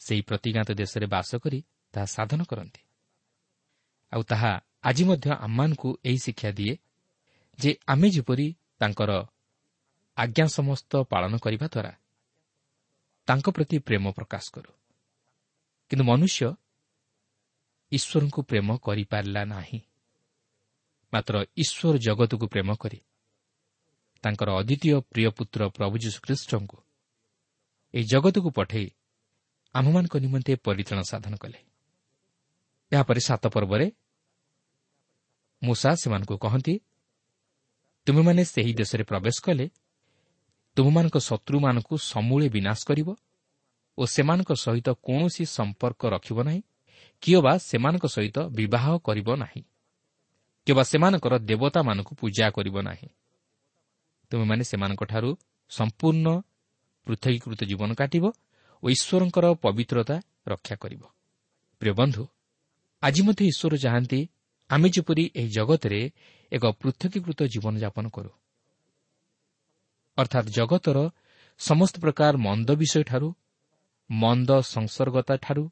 ସେହି 0.00 0.22
ପ୍ରତିଜ୍ଞାତ 0.22 0.68
ଦେଶରେ 0.72 1.06
ବାସ 1.06 1.30
କରି 1.36 1.58
ତାହା 1.94 2.06
ସାଧନ 2.06 2.40
କରନ୍ତି। 2.42 2.80
ଆଉ 4.12 4.22
ତାହା 4.22 4.52
ଆଜି 4.84 5.04
ମଧ୍ୟ 5.04 5.28
ଆମମାନଙ୍କୁ 5.36 5.88
ଏହି 6.04 6.18
ଶିକ୍ଷା 6.18 6.50
ଦିଏ 6.50 6.74
ଯେ 7.58 7.70
ଆମେ 7.86 8.08
ଯେପରି 8.10 8.46
ତାଙ୍କର 8.80 9.10
ଆଜ୍ଞା 10.16 10.46
ସମସ୍ତ 10.46 10.92
ପାଳନ 11.02 11.32
କରିବା 11.38 11.66
ଦ୍ୱାରା 11.66 11.92
ତାଙ୍କ 13.28 13.46
ପ୍ରତି 13.50 13.76
ପ୍ରେମ 13.78 14.04
ପ୍ରକାଶ 14.10 14.44
କରୁ। 14.54 14.72
କିନ୍ତୁ 15.90 16.04
ମନୁଷ୍ୟ 16.04 16.42
ଈଶ୍ୱରଙ୍କୁ 17.92 18.40
ପ୍ରେମ 18.42 18.68
କରିପାରିଲା 18.76 19.42
ନାହିଁ। 19.44 19.80
ମାତ୍ର 21.12 21.34
ଈଶ୍ୱର 21.56 21.94
ଜଗତକୁ 21.98 22.46
ପ୍ରେମ 22.48 22.70
କରି 22.74 22.98
ତାଙ୍କର 24.24 24.48
ଅଦ୍ୱିତୀୟ 24.50 24.96
ପ୍ରିୟ 25.10 25.28
ପୁତ୍ର 25.30 25.60
ପ୍ରଭୁ 25.68 25.94
ଯୀଶୁଖ୍ରୀଷ୍ଟଙ୍କୁ 25.98 26.78
ଏହି 27.94 28.04
ଜଗତକୁ 28.04 28.48
ପଠାଇ 28.50 28.86
ଆମ୍ଭମାନଙ୍କ 29.74 30.14
ନିମନ୍ତେ 30.16 30.52
ପରିତ୍ରାଣ 30.56 31.00
ସାଧନ 31.02 31.34
କଲେ। 31.36 31.58
ଏହାପରେ 32.92 33.20
ସାତ 33.20 33.44
ପର୍ବରେ 33.46 33.86
ମୂଷା 35.62 35.90
ସେମାନଙ୍କୁ 35.94 36.34
କହନ୍ତି 36.38 36.74
ତୁମେମାନେ 38.06 38.42
ସେହି 38.44 38.72
ଦେଶରେ 38.74 39.04
ପ୍ରବେଶ 39.04 39.36
କଲେ 39.42 39.66
ତୁମମାନଙ୍କ 40.76 41.16
ଶତ୍ରୁମାନଙ୍କୁ 41.18 41.94
ସମୂଳେ 42.12 42.48
ବିନାଶ 42.48 42.80
କରିବ 42.88 43.08
ଓ 43.98 44.02
ସେମାନଙ୍କ 44.06 44.50
ସହିତ 44.64 44.88
କୌଣସି 45.06 45.44
ସମ୍ପର୍କ 45.56 46.02
ରଖିବ 46.14 46.38
ନାହିଁ 46.42 46.62
କିମ୍ବା 47.22 47.52
ସେମାନଙ୍କ 47.58 48.04
ସହିତ 48.06 48.38
ବିବାହ 48.48 48.84
କରିବ 48.98 49.28
ନାହିଁ 49.36 49.62
କିମ୍ବା 50.66 50.82
ସେମାନଙ୍କର 50.82 51.34
ଦେବତାମାନଙ୍କୁ 51.38 52.12
ପୂଜା 52.14 52.46
କରିବ 52.50 52.76
ନାହିଁ। 52.82 53.08
ତୁମେମାନେ 54.30 54.64
ସେମାନଙ୍କଠାରୁ 54.64 55.30
ସମ୍ପୂର୍ଣ୍ଣ 55.70 56.26
ପୃଥକୀକୃତ 57.06 57.60
ଜୀବନ 57.64 57.90
କାଟିବ 57.94 58.24
ଓ 58.82 58.86
ଈଶ୍ୱରଙ୍କର 58.94 59.44
ପବିତ୍ରତା 59.64 60.16
ରକ୍ଷା 60.46 60.74
କରିବ। 60.76 61.02
ପ୍ରିୟ 61.82 61.92
ବନ୍ଧୁ 61.92 62.22
ଆଜି 63.02 63.20
ମଧ୍ୟ 63.26 63.42
ଈଶ୍ୱର 63.52 63.74
ଚାହାନ୍ତି 63.84 64.20
ଆମେ 64.72 64.88
ଯେପରି 64.88 65.24
ଏହି 65.34 65.48
ଜଗତରେ 65.48 66.00
ଏକ 66.52 66.64
ପୃଥକୀକୃତ 66.80 67.40
ଜୀବନଯାପନ 67.44 68.04
କରୁ। 68.08 68.30
ଅର୍ଥାତ୍ 70.18 70.48
ଜଗତର 70.48 70.98
ସମସ୍ତ 71.60 71.94
ପ୍ରକାର 72.00 72.32
ମନ୍ଦ 72.36 72.68
ବିଷୟଠାରୁ 72.72 73.28
ମନ୍ଦ 74.10 74.50
ସଂସର୍ଗତାଠାରୁ 74.64 75.64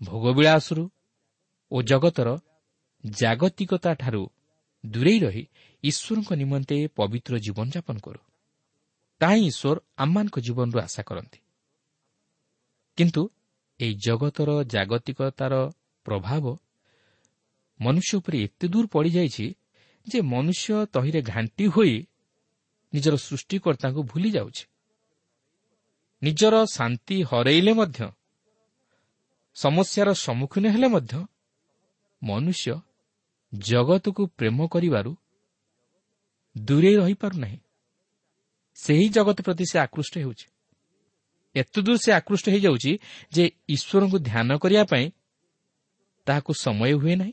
ଭୋଗବିଳାସରୁ 0.00 0.84
ଓ 1.72 1.82
ଜଗତର 1.82 2.28
ଜାଗତିକତାଠାରୁ 3.04 4.22
ଦୂରେଇ 4.84 5.18
ରହି 5.20 5.42
ଈଶ୍ୱରଙ୍କ 5.84 6.30
ନିମନ୍ତେ 6.32 6.76
ପବିତ୍ର 6.96 7.34
ଜୀବନଯାପନ 7.38 7.96
କରୁ। 7.98 8.20
ତାହା 9.20 9.36
ଈଶ୍ୱର 9.50 9.76
ଆମମାନଙ୍କ 9.96 10.36
ଜୀବନରୁ 10.40 10.78
ଆଶା 10.80 11.02
କରନ୍ତି। 11.02 11.38
କିନ୍ତୁ 12.98 13.22
ଏହି 13.80 13.94
ଜଗତର 13.94 14.50
ଜାଗତିକତାର 14.64 15.54
ପ୍ରଭାବ 16.06 16.44
ମନୁଷ୍ୟ 17.80 18.16
ଉପରେ 18.16 18.38
ଏତେ 18.42 18.68
ଦୂର 18.68 18.86
ପଡ଼ିଯାଇଛି 18.86 19.46
ଯେ 20.06 20.20
ମନୁଷ୍ୟ 20.20 20.86
ତହିଁରେ 20.86 21.22
ଘାଣ୍ଟି 21.22 21.66
ହୋଇ 21.66 22.06
ନିଜର 22.94 23.14
ସୃଷ୍ଟିକର୍ତ୍ତାଙ୍କୁ 23.16 24.02
ଭୁଲି 24.02 24.30
ଯାଉଛି। 24.30 24.64
ନିଜର 26.22 26.54
ଶାନ୍ତି 26.64 27.16
ହରାଇଲେ 27.22 27.72
ମଧ୍ୟ 27.72 28.10
ସମସ୍ୟାର 29.54 30.08
ସମ୍ମୁଖୀନ 30.14 30.64
ହେଲେ 30.68 30.88
ମଧ୍ୟ 30.88 31.26
ମନୁଷ୍ୟ 32.22 32.80
ଜଗତକୁ 33.52 34.22
ପ୍ରେମ 34.26 34.58
କରିବାରୁ 34.66 35.16
ଦୂରେଇ 36.58 36.96
ରହିପାରୁନାହିଁ। 36.96 37.58
ସେହି 38.74 39.08
ଜଗତ 39.08 39.38
ପ୍ରତି 39.42 39.64
ସେ 39.70 39.78
ଆକୃଷ୍ଟ 39.78 40.14
ହେଉଛି। 40.18 40.46
ଏତେଦୂର 41.54 41.96
ସେ 41.96 42.10
ଆକୃଷ୍ଟ 42.12 42.46
ହୋଇଯାଉଛି 42.48 42.92
ଯେ 43.32 43.44
ଈଶ୍ୱରଙ୍କୁ 43.68 44.18
ଧ୍ୟାନ 44.18 44.48
କରିବା 44.58 44.84
ପାଇଁ 44.84 45.06
ତାହାକୁ 46.26 46.52
ସମୟ 46.54 46.92
ହୁଏ 46.92 47.14
ନାହିଁ। 47.16 47.32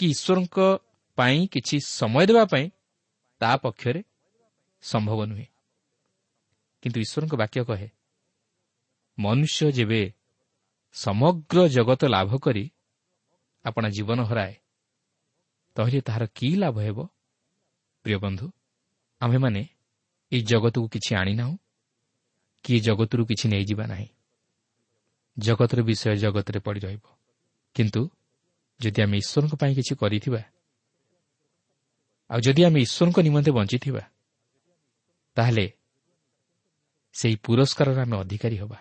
କି 0.00 0.06
ଈଶ୍ୱରଙ୍କ 0.10 0.58
ପାଇଁ 1.18 1.46
କିଛି 1.46 1.76
ସମୟ 1.80 2.26
ଦେବା 2.26 2.44
ପାଇଁ 2.44 2.66
ତା 3.40 3.50
ପକ୍ଷରେ 3.56 4.00
ସମ୍ଭବ 4.82 5.18
ନୁହେଁ। 5.26 5.46
କିନ୍ତୁ 6.82 6.98
ଈଶ୍ୱରଙ୍କ 7.00 7.34
ବାକ୍ୟ 7.34 7.60
କହେ 7.64 7.88
ମନୁଷ୍ୟ 9.18 9.72
ଯେବେ 9.72 10.02
ସମଗ୍ର 10.92 11.58
ଜଗତ 11.68 12.02
ଲାଭ 12.06 12.30
କରି 12.38 12.64
ଆପଣା 13.64 13.88
ଜୀବନ 13.88 14.18
ହରାଏ 14.24 14.54
ତହିଁରେ 15.76 16.00
ତାହାର 16.00 16.24
କି 16.34 16.48
ଲାଭ 16.56 16.76
ହେବ? 16.80 16.98
ପ୍ରିୟ 18.04 18.18
ବନ୍ଧୁ 18.18 18.46
ଆମ୍ଭେମାନେ 19.20 19.62
ଏହି 20.32 20.42
ଜଗତକୁ 20.42 20.86
କିଛି 20.88 21.12
ଆଣିନାହୁଁ 21.16 21.54
କି 22.64 22.74
ଜଗତରୁ 22.80 23.22
କିଛି 23.26 23.46
ନେଇଯିବା 23.48 23.84
ନାହିଁ। 23.86 24.08
ଜଗତର 25.38 25.80
ବିଷୟ 25.82 26.14
ଜଗତରେ 26.16 26.60
ପଡ଼ି 26.60 26.80
ରହିବ। 26.80 27.04
କିନ୍ତୁ 27.74 28.02
ଯଦି 28.80 29.00
ଆମେ 29.04 29.16
ଈଶ୍ୱରଙ୍କ 29.22 29.54
ପାଇଁ 29.60 29.72
କିଛି 29.78 29.94
କରିଥିବା 30.02 30.42
ଆଉ 32.30 32.40
ଯଦି 32.46 32.62
ଆମେ 32.68 32.78
ଈଶ୍ୱରଙ୍କ 32.86 33.18
ନିମନ୍ତେ 33.26 33.50
ବଞ୍ଚିଥିବା 33.58 34.02
ତାହେଲେ 35.36 35.66
ସେହି 37.14 37.36
ପୁରସ୍କାରର 37.44 37.98
ଆମେ 38.04 38.16
ଅଧିକାରୀ 38.22 38.56
ହେବା। 38.62 38.78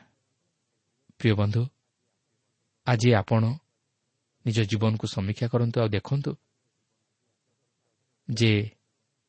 ପ୍ରିୟ 1.20 1.34
ବନ୍ଧୁ 1.42 1.62
ଆଜି 2.88 3.10
ଆପଣ 3.22 3.44
ନିଜ 4.46 4.58
ଜୀବନକୁ 4.72 5.06
ସମୀକ୍ଷା 5.16 5.48
କରନ୍ତୁ 5.54 5.78
ଆଉ 5.82 5.90
ଦେଖନ୍ତୁ 5.98 6.32
ଯେ 8.30 8.52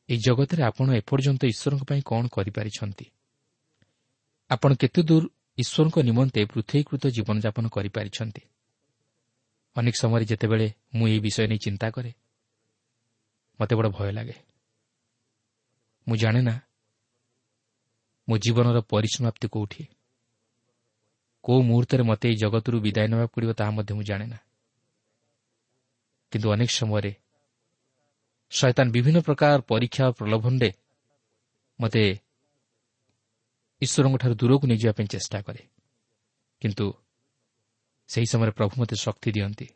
ଏହି 0.09 0.19
ଜଗତରେ 0.27 0.61
ଆପଣ 0.69 0.87
ଏପର୍ଯ୍ୟନ୍ତ 1.01 1.41
ଈଶ୍ୱରଙ୍କ 1.53 1.83
ପାଇଁ 1.89 2.01
କ'ଣ 2.09 2.23
କରିପାରିଛନ୍ତି। 2.35 3.05
ଆପଣ 4.49 4.69
କେତେ 4.81 5.01
ଦୂର 5.09 5.23
ଈଶ୍ୱରଙ୍କ 5.57 5.97
ନିମନ୍ତେ 6.09 6.41
ପୃଥକୀକୃତ 6.51 7.03
ଜୀବନଯାପନ 7.15 7.65
କରିପାରିଛନ୍ତି। 7.75 8.41
ଅନେକ 9.75 9.95
ସମୟରେ 9.95 10.25
ଯେତେବେଳେ 10.25 10.67
ମୁଁ 10.95 11.07
ଏହି 11.07 11.19
ବିଷୟ 11.19 11.47
ନେଇ 11.47 11.57
ଚିନ୍ତା 11.57 11.87
କରେ 11.89 12.11
ମୋତେ 13.59 13.73
ବଡ଼ 13.75 13.89
ଭୟ 13.89 14.11
ଲାଗେ। 14.11 14.37
ମୁଁ 16.07 16.15
ଜାଣେ 16.17 16.41
ନା 16.41 16.55
ମୋ 18.27 18.35
ଜୀବନର 18.37 18.77
ପରିସମାପ୍ତି 18.81 19.47
କେଉଁଠି? 19.47 19.83
କେଉଁ 21.43 21.61
ମୁହୂର୍ତ୍ତରେ 21.63 22.03
ମୋତେ 22.03 22.25
ଏହି 22.29 22.35
ଜଗତରୁ 22.35 22.77
ବିଦାୟ 22.79 23.07
ନେବାକୁ 23.07 23.31
ପଡ଼ିବ 23.35 23.51
ତାହା 23.53 23.71
ମଧ୍ୟ 23.71 23.93
ମୁଁ 23.93 24.03
ଜାଣେ 24.03 24.25
ନା। 24.25 24.39
କିନ୍ତୁ 26.31 26.47
ଅନେକ 26.51 26.69
ସମୟରେ 26.69 27.11
ଶୈତାନ 28.51 28.87
ବିଭିନ୍ନ 28.91 29.19
ପ୍ରକାର 29.19 29.59
ପରୀକ୍ଷା 29.61 30.05
ପ୍ରଲୋଭନରେ 30.11 30.69
ମୋତେ 31.79 32.03
ଈଶ୍ୱରଙ୍କଠାରୁ 33.81 34.33
ଦୂରକୁ 34.35 34.65
ନେଇଯିବା 34.67 34.93
ପାଇଁ 34.93 35.07
ଚେଷ୍ଟା 35.07 35.37
କରେ। 35.41 35.61
କିନ୍ତୁ 36.61 36.85
ସେହି 38.09 38.25
ସମୟରେ 38.25 38.51
ପ୍ରଭୁ 38.51 38.73
ମୋତେ 38.79 38.95
ଶକ୍ତି 38.95 39.29
ଦିଅନ୍ତି 39.31 39.67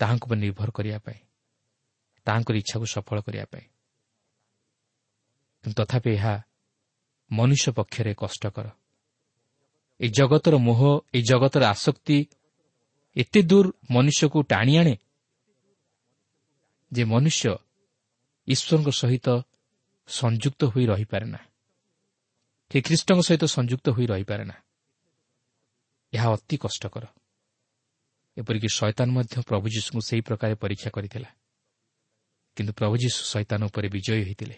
ତାହାଙ୍କ 0.00 0.22
ଉପରେ 0.24 0.38
ନିର୍ଭର 0.40 0.70
କରିବା 0.70 0.98
ପାଇଁ 0.98 1.20
ତାହାଙ୍କର 2.26 2.54
ଇଚ୍ଛାକୁ 2.56 2.86
ସଫଳ 2.86 3.18
କରିବା 3.20 3.44
ପାଇଁ। 3.44 3.66
କିନ୍ତୁ 5.64 5.82
ତଥାପି 5.82 6.10
ଏହା 6.10 6.34
ମନୁଷ୍ୟ 7.30 7.72
ପକ୍ଷରେ 7.72 8.12
କଷ୍ଟକର। 8.14 8.66
ଏହି 10.00 10.10
ଜଗତର 10.10 10.54
ମୋହ 10.58 10.80
ଏହି 11.14 11.22
ଜଗତର 11.22 11.62
ଆସକ୍ତି 11.64 12.18
ଏତେ 13.16 13.40
ଦୂର 13.42 13.66
ମନୁଷ୍ୟକୁ 13.90 14.38
ଟାଣି 14.42 14.72
ଆଣେ 14.78 14.94
ଯେ 16.92 17.02
ମନୁଷ୍ୟ 17.04 17.44
ଈଶ୍ୱରଙ୍କ 18.48 18.88
ସହିତ 18.90 19.28
ସଂଯୁକ୍ତ 20.08 20.60
ହୋଇ 20.64 20.84
ରହିପାରେ 20.86 21.26
ନା। 21.26 21.40
କି 22.70 22.78
ଖ୍ରୀଷ୍ଟଙ୍କ 22.80 23.20
ସହିତ 23.20 23.44
ସଂଯୁକ୍ତ 23.46 23.86
ହୋଇ 23.90 24.06
ରହିପାରେ 24.06 24.44
ନା। 24.44 24.56
ଏହା 26.12 26.28
ଅତି 26.32 26.56
କଷ୍ଟକର। 26.56 27.04
ଏପରିକି 28.36 28.68
ଶୈତାନ 28.68 29.08
ମଧ୍ୟ 29.10 29.42
ପ୍ରଭୁ 29.42 29.66
ଯୀଶୁଙ୍କୁ 29.68 30.00
ସେହି 30.00 30.20
ପ୍ରକାର 30.20 30.54
ପରୀକ୍ଷା 30.54 30.90
କରିଥିଲା। 30.90 31.30
କିନ୍ତୁ 32.56 32.72
ପ୍ରଭୁ 32.72 32.94
ଯୀଶୁ 32.96 33.20
ଶୈତାନ 33.32 33.60
ଉପରେ 33.64 33.88
ବିଜୟୀ 33.88 34.22
ହୋଇଥିଲେ। 34.24 34.56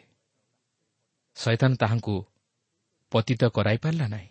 ଶୈତାନ 1.37 1.71
ତାହାଙ୍କୁ 1.75 2.15
ପତିତ 3.13 3.43
କରାଇପାରିଲା 3.45 4.07
ନାହିଁ। 4.09 4.29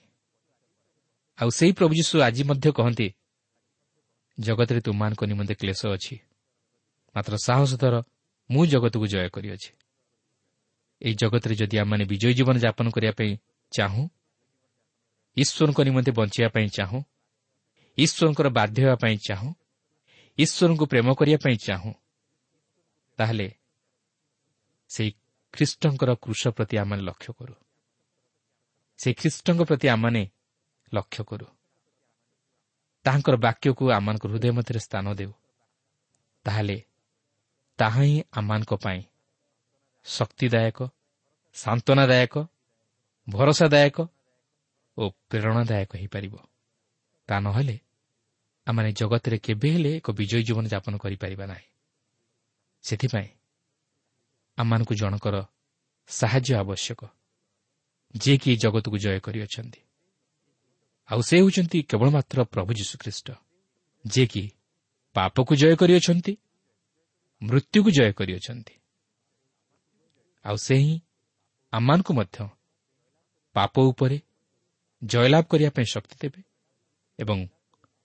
ଆଉ 1.40 1.50
ସେହି 1.50 1.72
ପ୍ରଭୁ 1.72 1.94
ଯୀଶୁ 1.96 2.16
ଆଜି 2.22 2.44
ମଧ୍ୟ 2.44 2.72
କହନ୍ତି 2.72 3.08
ଜଗତରେ 4.40 4.80
ତୁମମାନଙ୍କ 4.82 5.22
ନିମନ୍ତେ 5.24 5.54
କ୍ଲେଶ 5.54 5.82
ଅଛି। 5.88 6.16
ମାତ୍ର 7.16 7.34
ସାହସ 7.38 7.72
ଧର 7.76 7.96
ମୁଁ 8.52 8.66
ଜଗତକୁ 8.66 9.06
ଜୟ 9.08 9.30
କରିଅଛି। 9.30 9.72
ଏହି 11.02 11.16
ଜଗତରେ 11.16 11.56
ଯଦି 11.56 11.76
ଆମମାନେ 11.78 12.06
ବିଜୟୀ 12.06 12.34
ଜୀବନ 12.34 12.56
ଯାପନ 12.58 12.90
କରିବା 12.90 13.12
ପାଇଁ 13.12 13.32
ଚାହୁଁ 13.72 14.04
ଈଶ୍ୱରଙ୍କ 15.38 15.80
ନିମନ୍ତେ 15.82 16.12
ବଞ୍ଚିବା 16.12 16.50
ପାଇଁ 16.50 16.68
ଚାହୁଁ 16.70 17.00
ଈଶ୍ୱରଙ୍କର 18.04 18.48
ବାଧ୍ୟ 18.50 18.78
ହେବା 18.84 18.96
ପାଇଁ 18.96 19.16
ଚାହୁଁ 19.28 19.50
ଈଶ୍ୱରଙ୍କୁ 20.38 20.86
ପ୍ରେମ 20.86 21.08
କରିବା 21.14 21.40
ପାଇଁ 21.44 21.58
ଚାହୁଁ 21.68 21.92
ତାହେଲେ 23.18 23.48
ସେହି 24.90 25.12
ଖ୍ରୀଷ୍ଟଙ୍କର 25.54 26.12
କୃଷ 26.16 26.42
ପ୍ରତି 26.48 26.76
ଆମମାନେ 26.78 27.02
ଲକ୍ଷ୍ୟ 27.04 27.32
କରୁ। 27.40 27.56
ସେହି 29.00 29.14
ଖ୍ରୀଷ୍ଟଙ୍କ 29.14 29.62
ପ୍ରତି 29.64 29.88
ଆମମାନେ 29.88 30.24
ଲକ୍ଷ୍ୟ 30.94 31.24
କରୁ। 31.24 31.48
ତାହାଙ୍କର 33.06 33.36
ବାକ୍ୟକୁ 33.38 33.84
ଆମମାନଙ୍କ 33.92 34.24
ହୃଦୟ 34.28 34.50
ମଧ୍ୟରେ 34.52 34.80
ସ୍ଥାନ 34.80 35.06
ଦେଉ। 35.14 35.34
ତାହେଲେ 36.46 36.78
ତାହା 37.80 38.02
ହିଁ 38.02 38.18
ଆମମାନଙ୍କ 38.32 38.72
ପାଇଁ 38.84 39.02
ଶକ୍ତିଦାୟକ 40.06 40.80
ସାନ୍ତ୍ୱନାଦାୟକ 41.56 42.36
ଭରସାଦାୟକ 43.28 43.98
ଓ 44.98 45.04
ପ୍ରେରଣାଦାୟକ 45.30 45.92
ହୋଇପାରିବ। 45.96 46.34
ତା 47.30 47.36
ନହେଲେ 47.40 47.76
ଆମେ 48.68 48.92
ଜଗତରେ 48.92 49.38
କେବେ 49.38 49.70
ହେଲେ 49.72 49.92
ଏକ 49.98 50.12
ବିଜୟୀ 50.12 50.44
ଜୀବନ 50.44 50.66
ଯାପନ 50.68 50.98
କରିପାରିବା 50.98 51.46
ନାହିଁ। 51.46 51.68
ସେଥିପାଇଁ 52.82 53.30
ଆମମାନଙ୍କୁ 54.58 54.94
ଜଣଙ୍କର 54.96 55.36
ସାହାଯ୍ୟ 56.08 56.56
ଆବଶ୍ୟକ 56.56 57.02
ଯିଏକି 58.16 58.56
ଜଗତକୁ 58.56 58.98
ଜୟ 58.98 59.20
କରିଅଛନ୍ତି। 59.20 59.82
ଆଉ 61.10 61.22
ସେ 61.22 61.36
ହେଉଛନ୍ତି 61.38 61.80
କେବଳ 61.82 62.10
ମାତ୍ର 62.10 62.44
ପ୍ରଭୁ 62.44 62.72
ଯୀଶୁଖ୍ରୀଷ୍ଟ 62.74 63.28
ଯିଏକି 64.06 64.44
ପାପକୁ 65.14 65.56
ଜୟ 65.56 65.76
କରିଅଛନ୍ତି 65.76 66.34
ମୃତ୍ୟୁକୁ 67.42 67.90
ଜୟ 67.92 68.12
କରିଅଛନ୍ତି। 68.14 68.74
ଆଉ 70.46 70.56
ସେ 70.56 70.76
ହିଁ 70.76 71.02
ଆମମାନଙ୍କୁ 71.72 72.14
ମଧ୍ୟ 72.14 72.50
ପାପ 73.54 73.74
ଉପରେ 73.80 74.18
ଜୟଲାଭ 75.04 75.44
କରିବା 75.44 75.70
ପାଇଁ 75.70 75.86
ଶକ୍ତି 75.86 76.16
ଦେବେ 76.22 76.42
ଏବଂ 77.20 77.48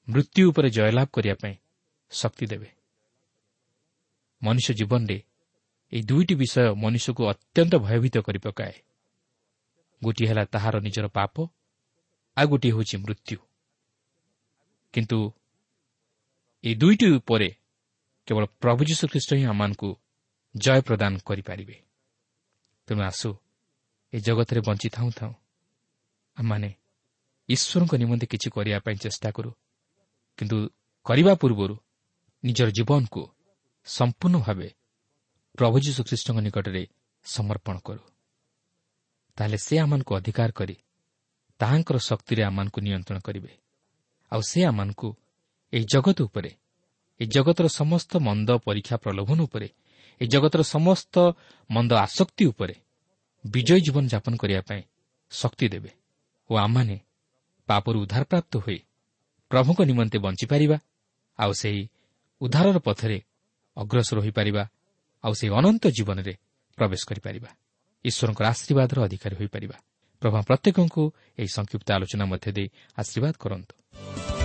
ମୃତ୍ୟୁ 0.08 0.48
ଉପରେ 0.48 0.70
ଜୟଲାଭ 0.70 1.06
କରିବା 1.12 1.34
ପାଇଁ 1.34 1.54
ଶକ୍ତି 2.10 2.46
ଦେବେ। 2.46 2.70
ମନୁଷ୍ୟ 4.42 4.74
ଜୀବନରେ 4.74 5.22
ଏହି 5.92 6.02
ଦୁଇଟି 6.02 6.34
ବିଷୟ 6.34 6.74
ମନୁଷ୍ୟକୁ 6.74 7.22
ଅତ୍ୟନ୍ତ 7.26 7.74
ଭୟଭୀତ 7.76 8.16
କରିପକାଏ 8.18 8.74
ଗୋଟିଏ 10.04 10.26
ହେଲା 10.28 10.44
ତାହାର 10.44 10.80
ନିଜର 10.80 11.06
ପାପ 11.08 11.34
ଆଉ 12.36 12.46
ଗୋଟିଏ 12.46 12.72
ହେଉଛି 12.72 12.96
ମୃତ୍ୟୁ। 12.96 13.36
କିନ୍ତୁ 14.92 15.18
ଏହି 16.64 16.74
ଦୁଇଟି 16.74 17.06
ଉପରେ 17.10 17.48
କେବଳ 18.26 18.44
ପ୍ରଭୁ 18.60 18.84
ଯୀଶୁଖ୍ରୀଷ୍ଟ 18.84 19.30
ହିଁ 19.34 19.44
ଆମମାନଙ୍କୁ 19.44 19.90
ଜୟ 20.56 20.80
ପ୍ରଦାନ 20.80 21.12
କରିପାରିବେ। 21.18 21.76
ତେଣୁ 22.86 23.02
ଆସୁ 23.02 23.30
ଏ 24.12 24.18
ଜଗତରେ 24.20 24.60
ବଞ୍ଚିଥାଉ 24.60 25.10
ଥାଉ। 25.10 25.32
ଆମମାନେ 26.36 26.74
ଈଶ୍ୱରଙ୍କ 27.48 27.92
ନିମନ୍ତେ 27.94 28.26
କିଛି 28.26 28.48
କରିବା 28.50 28.78
ପାଇଁ 28.78 28.96
ଚେଷ୍ଟା 28.96 29.30
କରୁ। 29.30 29.50
କିନ୍ତୁ 30.38 30.56
କରିବା 31.06 31.32
ପୂର୍ବରୁ 31.34 31.74
ନିଜର 32.44 32.68
ଜୀବନକୁ 32.70 33.22
ସମ୍ପୂର୍ଣ୍ଣ 33.86 34.36
ଭାବେ 34.38 34.68
ପ୍ରଭୁ 35.58 35.76
ଯୀଶୁଖ୍ରୀଷ୍ଟଙ୍କ 35.80 36.38
ନିକଟରେ 36.46 36.82
ସମର୍ପଣ 37.24 37.76
କରୁ। 37.78 38.02
ତାହେଲେ 39.36 39.58
ସେ 39.58 39.74
ଆମମାନଙ୍କୁ 39.78 40.12
ଅଧିକାର 40.16 40.50
କରି 40.52 40.76
ତାହାଙ୍କର 41.60 41.96
ଶକ୍ତିରେ 41.98 42.42
ଆମମାନଙ୍କୁ 42.42 42.78
ନିୟନ୍ତ୍ରଣ 42.80 43.18
କରିବେ। 43.18 43.52
ଆଉ 44.32 44.40
ସେ 44.50 44.60
ଆମମାନଙ୍କୁ 44.64 45.08
ଏହି 45.72 45.84
ଜଗତ 45.92 46.18
ଉପରେ 46.22 46.50
ଏହି 47.20 47.26
ଜଗତର 47.26 47.66
ସମସ୍ତ 47.80 48.12
ମନ୍ଦ 48.18 48.50
ପରୀକ୍ଷା 48.66 48.96
ପ୍ରଲୋଭନ 48.96 49.38
ଉପରେ 49.40 49.68
ଏହି 50.20 50.28
ଜଗତର 50.28 50.62
ସମସ୍ତ 50.74 51.14
ମନ୍ଦ 51.70 51.92
ଆସକ୍ତି 52.06 52.44
ଉପରେ 52.46 52.74
ବିଜୟୀ 53.44 53.80
ଜୀବନଯାପନ 53.80 54.32
କରିବା 54.36 54.62
ପାଇଁ 54.68 54.82
ଶକ୍ତି 55.30 55.66
ଦେବେ 55.68 55.90
ଓ 56.50 56.52
ଆମମାନେ 56.56 56.96
ପାପରୁ 57.68 57.96
ଉଦ୍ଧାରପ୍ରାପ୍ତ 58.02 58.52
ହୋଇ 58.56 58.80
ପ୍ରଭୁଙ୍କ 59.50 59.80
ନିମନ୍ତେ 59.82 60.18
ବଞ୍ଚିପାରିବା 60.18 60.78
ଆଉ 61.38 61.52
ସେହି 61.52 61.82
ଉଦ୍ଧାରର 62.40 62.78
ପଥରେ 62.78 63.18
ଅଗ୍ରସର 63.76 64.18
ହୋଇପାରିବା 64.20 64.62
ଆଉ 65.24 65.32
ସେହି 65.32 65.52
ଅନନ୍ତ 65.52 65.84
ଜୀବନରେ 65.86 66.34
ପ୍ରବେଶ 66.78 67.02
କରିପାରିବା। 67.08 67.50
ଈଶ୍ୱରଙ୍କର 68.04 68.44
ଆଶୀର୍ବାଦର 68.46 68.98
ଅଧିକାରୀ 69.04 69.34
ହୋଇପାରିବା। 69.36 69.76
ପ୍ରଭା 70.22 70.40
ପ୍ରତ୍ୟେକଙ୍କୁ 70.40 71.02
ଏହି 71.38 71.48
ସଂକ୍ଷିପ୍ତ 71.48 71.88
ଆଲୋଚନା 71.92 72.24
ମଧ୍ୟ 72.24 72.48
ଦେଇ 72.52 72.68
ଆଶୀର୍ବାଦ 72.98 73.34
କରନ୍ତୁ। 73.38 74.35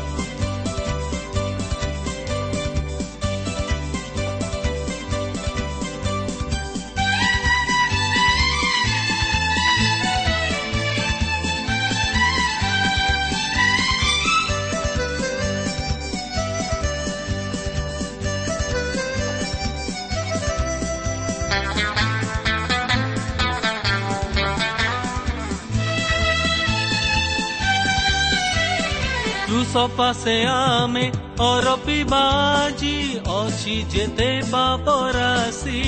ସପାସେ 29.71 30.33
ଆମେ 30.51 31.03
ଅରପିବା 31.41 32.19
ଆଜି 32.37 32.95
ଅଛି 33.33 33.75
ଯେତେ 33.93 34.27
ବାପରାଶି 34.49 35.83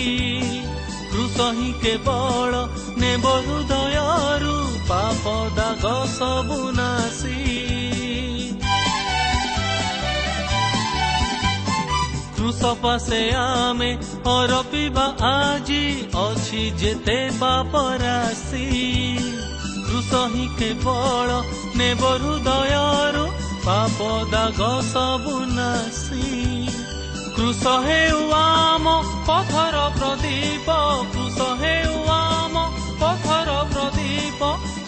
କୃଷ 1.12 1.48
ହିଁ 1.58 1.72
କେବଳ 1.82 2.62
ନେବ 3.02 3.34
ହୃଦୟରୁ 3.48 4.56
ପାପ 4.88 5.34
ଦାଗ 5.58 5.92
ସବୁ 6.14 6.60
ନାଶି 6.80 7.36
କୃଷପାସେ 12.38 13.22
ଆମେ 13.42 13.92
ଅରପିବା 14.32 15.08
ଆଜି 15.28 15.84
ଅଛି 16.24 16.64
ଯେତେ 16.82 17.20
ବାପରାଶି 17.38 18.66
କୃଷ 19.86 20.28
ହିଁ 20.34 20.48
କେବଳ 20.58 21.30
ନେବ 21.78 22.18
ହୃଦୟରୁ 22.22 23.26
ପାପ 23.66 23.98
ଦାଗ 24.32 24.62
ସବୁ 24.84 25.36
ନାଶି 25.50 26.24
କୃଷ 27.36 27.64
ହେଉ 27.86 28.20
ଆମ 28.40 28.86
ପଥର 29.28 29.78
ପ୍ରଦୀପ 29.98 30.68
କୃଷ 31.14 31.40
ହେଉ 31.62 31.94
ଆମ 32.16 32.56
ପଥର 33.02 33.50
ପ୍ରଦୀପ 33.74 34.42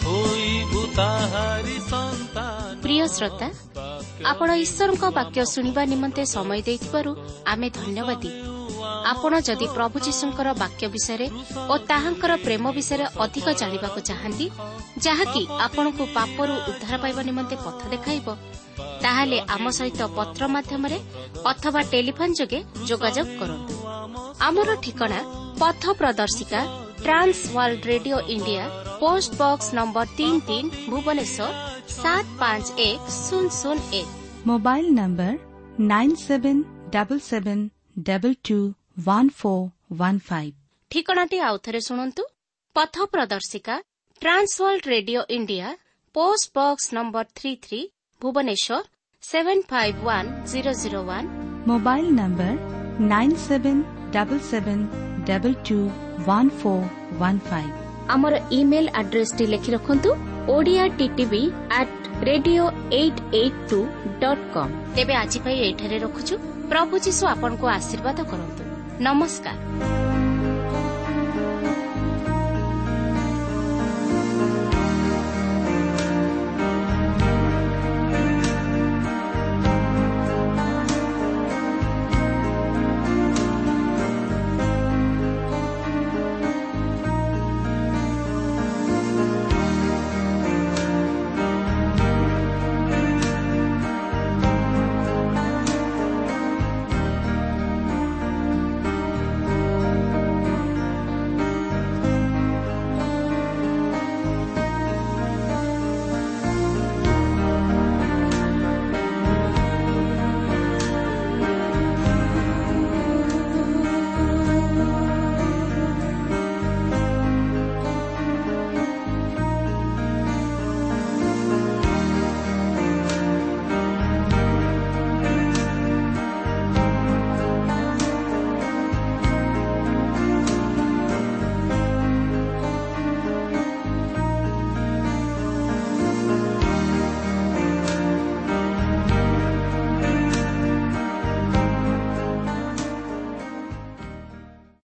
ହୋଇବୁ 0.04 0.82
ତାହାରି 0.96 1.78
ସନ୍ତାନ। 1.90 2.76
ପ୍ରିୟ 2.82 3.06
ଶ୍ରୋତା 3.16 3.48
ଆପଣ 4.30 4.48
ଈଶ୍ୱରଙ୍କ 4.64 5.04
ବାକ୍ୟ 5.18 5.40
ଶୁଣିବା 5.54 5.82
ନିମନ୍ତେ 5.92 6.22
ସମୟ 6.34 6.60
ଦେଇଥିବାରୁ 6.68 7.10
ଆମେ 7.52 7.68
ଧନ୍ୟବାଦୀ। 7.78 8.30
ଆପଣ 9.10 9.32
ଯଦି 9.48 9.66
ପ୍ରଭୁ 9.76 9.96
ଯୀଶୁଙ୍କର 10.06 10.48
ବାକ୍ୟ 10.62 10.84
ବିଷୟରେ 10.94 11.26
ଓ 11.72 11.74
ତାହାଙ୍କର 11.90 12.32
ପ୍ରେମ 12.46 12.64
ବିଷୟରେ 12.76 13.04
ଅଧିକ 13.24 13.46
ଜାଣିବାକୁ 13.60 14.00
ଚାହାନ୍ତି 14.08 14.46
ଯାହାକି 15.06 15.42
ଆପଣଙ୍କୁ 15.66 16.04
ପାପରୁ 16.16 16.54
ଉଦ୍ଧାର 16.70 16.94
ପାଇବା 17.02 17.22
ନିମନ୍ତେ 17.28 17.56
ପଥ 17.66 17.80
ଦେଖାଇବ 17.92 18.26
ତାହେଲେ 19.04 19.38
ଆମ 19.56 19.64
ସହିତ 19.78 20.00
ପତ୍ର 20.16 20.42
ମାଧ୍ୟମରେ 20.54 20.98
ଅଥବା 21.50 21.80
ଟେଲିଫୋନ୍ 21.92 22.36
ଯୋଗେ 22.38 22.58
ଯୋଗାଯୋଗ 22.88 23.28
କରନ୍ତୁ। 23.40 23.74
ଆମର 24.46 24.70
ଠିକଣା 24.84 25.20
ପଥ 25.60 25.82
ପ୍ରଦର୍ଶିକା 26.00 26.60
Trans 27.04 27.40
World 27.54 27.82
Radio 27.92 28.18
India 28.34 28.64
post 29.02 29.30
box 29.40 29.68
number 29.78 30.06
ତିନି 30.18 30.38
ତିନି 30.48 30.68
ଭୁବନେଶ୍ୱର 30.90 31.50
ସାତ 31.98 32.26
ପାଞ୍ଚ 32.40 32.66
ଏକ 32.88 33.02
ଶୂନ 33.18 33.44
ଶୂନ 33.60 33.78
ଏକ। 34.00 34.08
Mobile 34.50 34.86
number 34.98 35.32
nine 35.92 36.16
seven 36.26 36.60
double 36.94 37.22
seven 37.30 37.62
double 38.08 38.36
two 38.46 38.58
one 38.96 39.30
four 39.38 39.64
one 39.94 40.18
five 40.26 40.52
ଠିକଣାଟି 40.90 41.38
ଆଉଥରେ 41.46 41.80
ଶୁଣନ୍ତୁ। 41.86 42.22
ପଥ 42.76 43.06
ପ୍ରଦର୍ଶିକା 43.12 43.74
Trans 44.22 44.52
World 44.60 44.84
Radio 44.92 45.24
India 45.36 45.72
post 46.14 46.46
box 46.58 46.86
number 46.96 47.26
three 47.38 47.52
three 47.64 47.80
Bhubaneswar 48.20 48.78
seven 49.22 49.62
five 49.72 49.98
one 50.06 50.30
zero 50.52 50.72
zero 50.82 51.00
one 51.10 51.28
mobile 51.68 52.06
number 52.20 52.54
nine 53.12 53.36
seven 53.42 53.82
double 54.14 54.42
seven 54.50 54.84
double 55.28 55.56
two 55.68 55.78
one 56.28 56.50
four 56.60 56.86
one 57.20 57.40
five 57.48 57.72
ଆମର 58.14 58.34
email 58.60 58.86
ଆଡ୍ରେସଟି 59.00 59.44
ଲେଖି 59.52 59.70
ରଖନ୍ତୁ 59.76 60.10
Odia 60.54 60.84
TTV 60.98 61.42
at 61.80 61.96
radio 62.28 62.64
eight 63.00 63.20
eight 63.40 63.60
two 63.70 63.80
dot 64.22 64.46
com 64.54 64.78
ତେବେ 64.96 65.14
ଆଜି 65.22 65.38
ପାଇଁ 65.44 65.56
ଏଇଠାରେ 65.66 65.98
ରଖୁଛୁ। 66.06 66.34
ପ୍ରଭୁ 66.70 66.94
ଯୀଶୁ 67.06 67.22
ଆପଣଙ୍କୁ 67.32 67.66
ଆଶୀର୍ବାଦ 67.74 68.18
କରନ୍ତୁ। 68.32 68.65
ନମସ୍କାର 69.00 70.05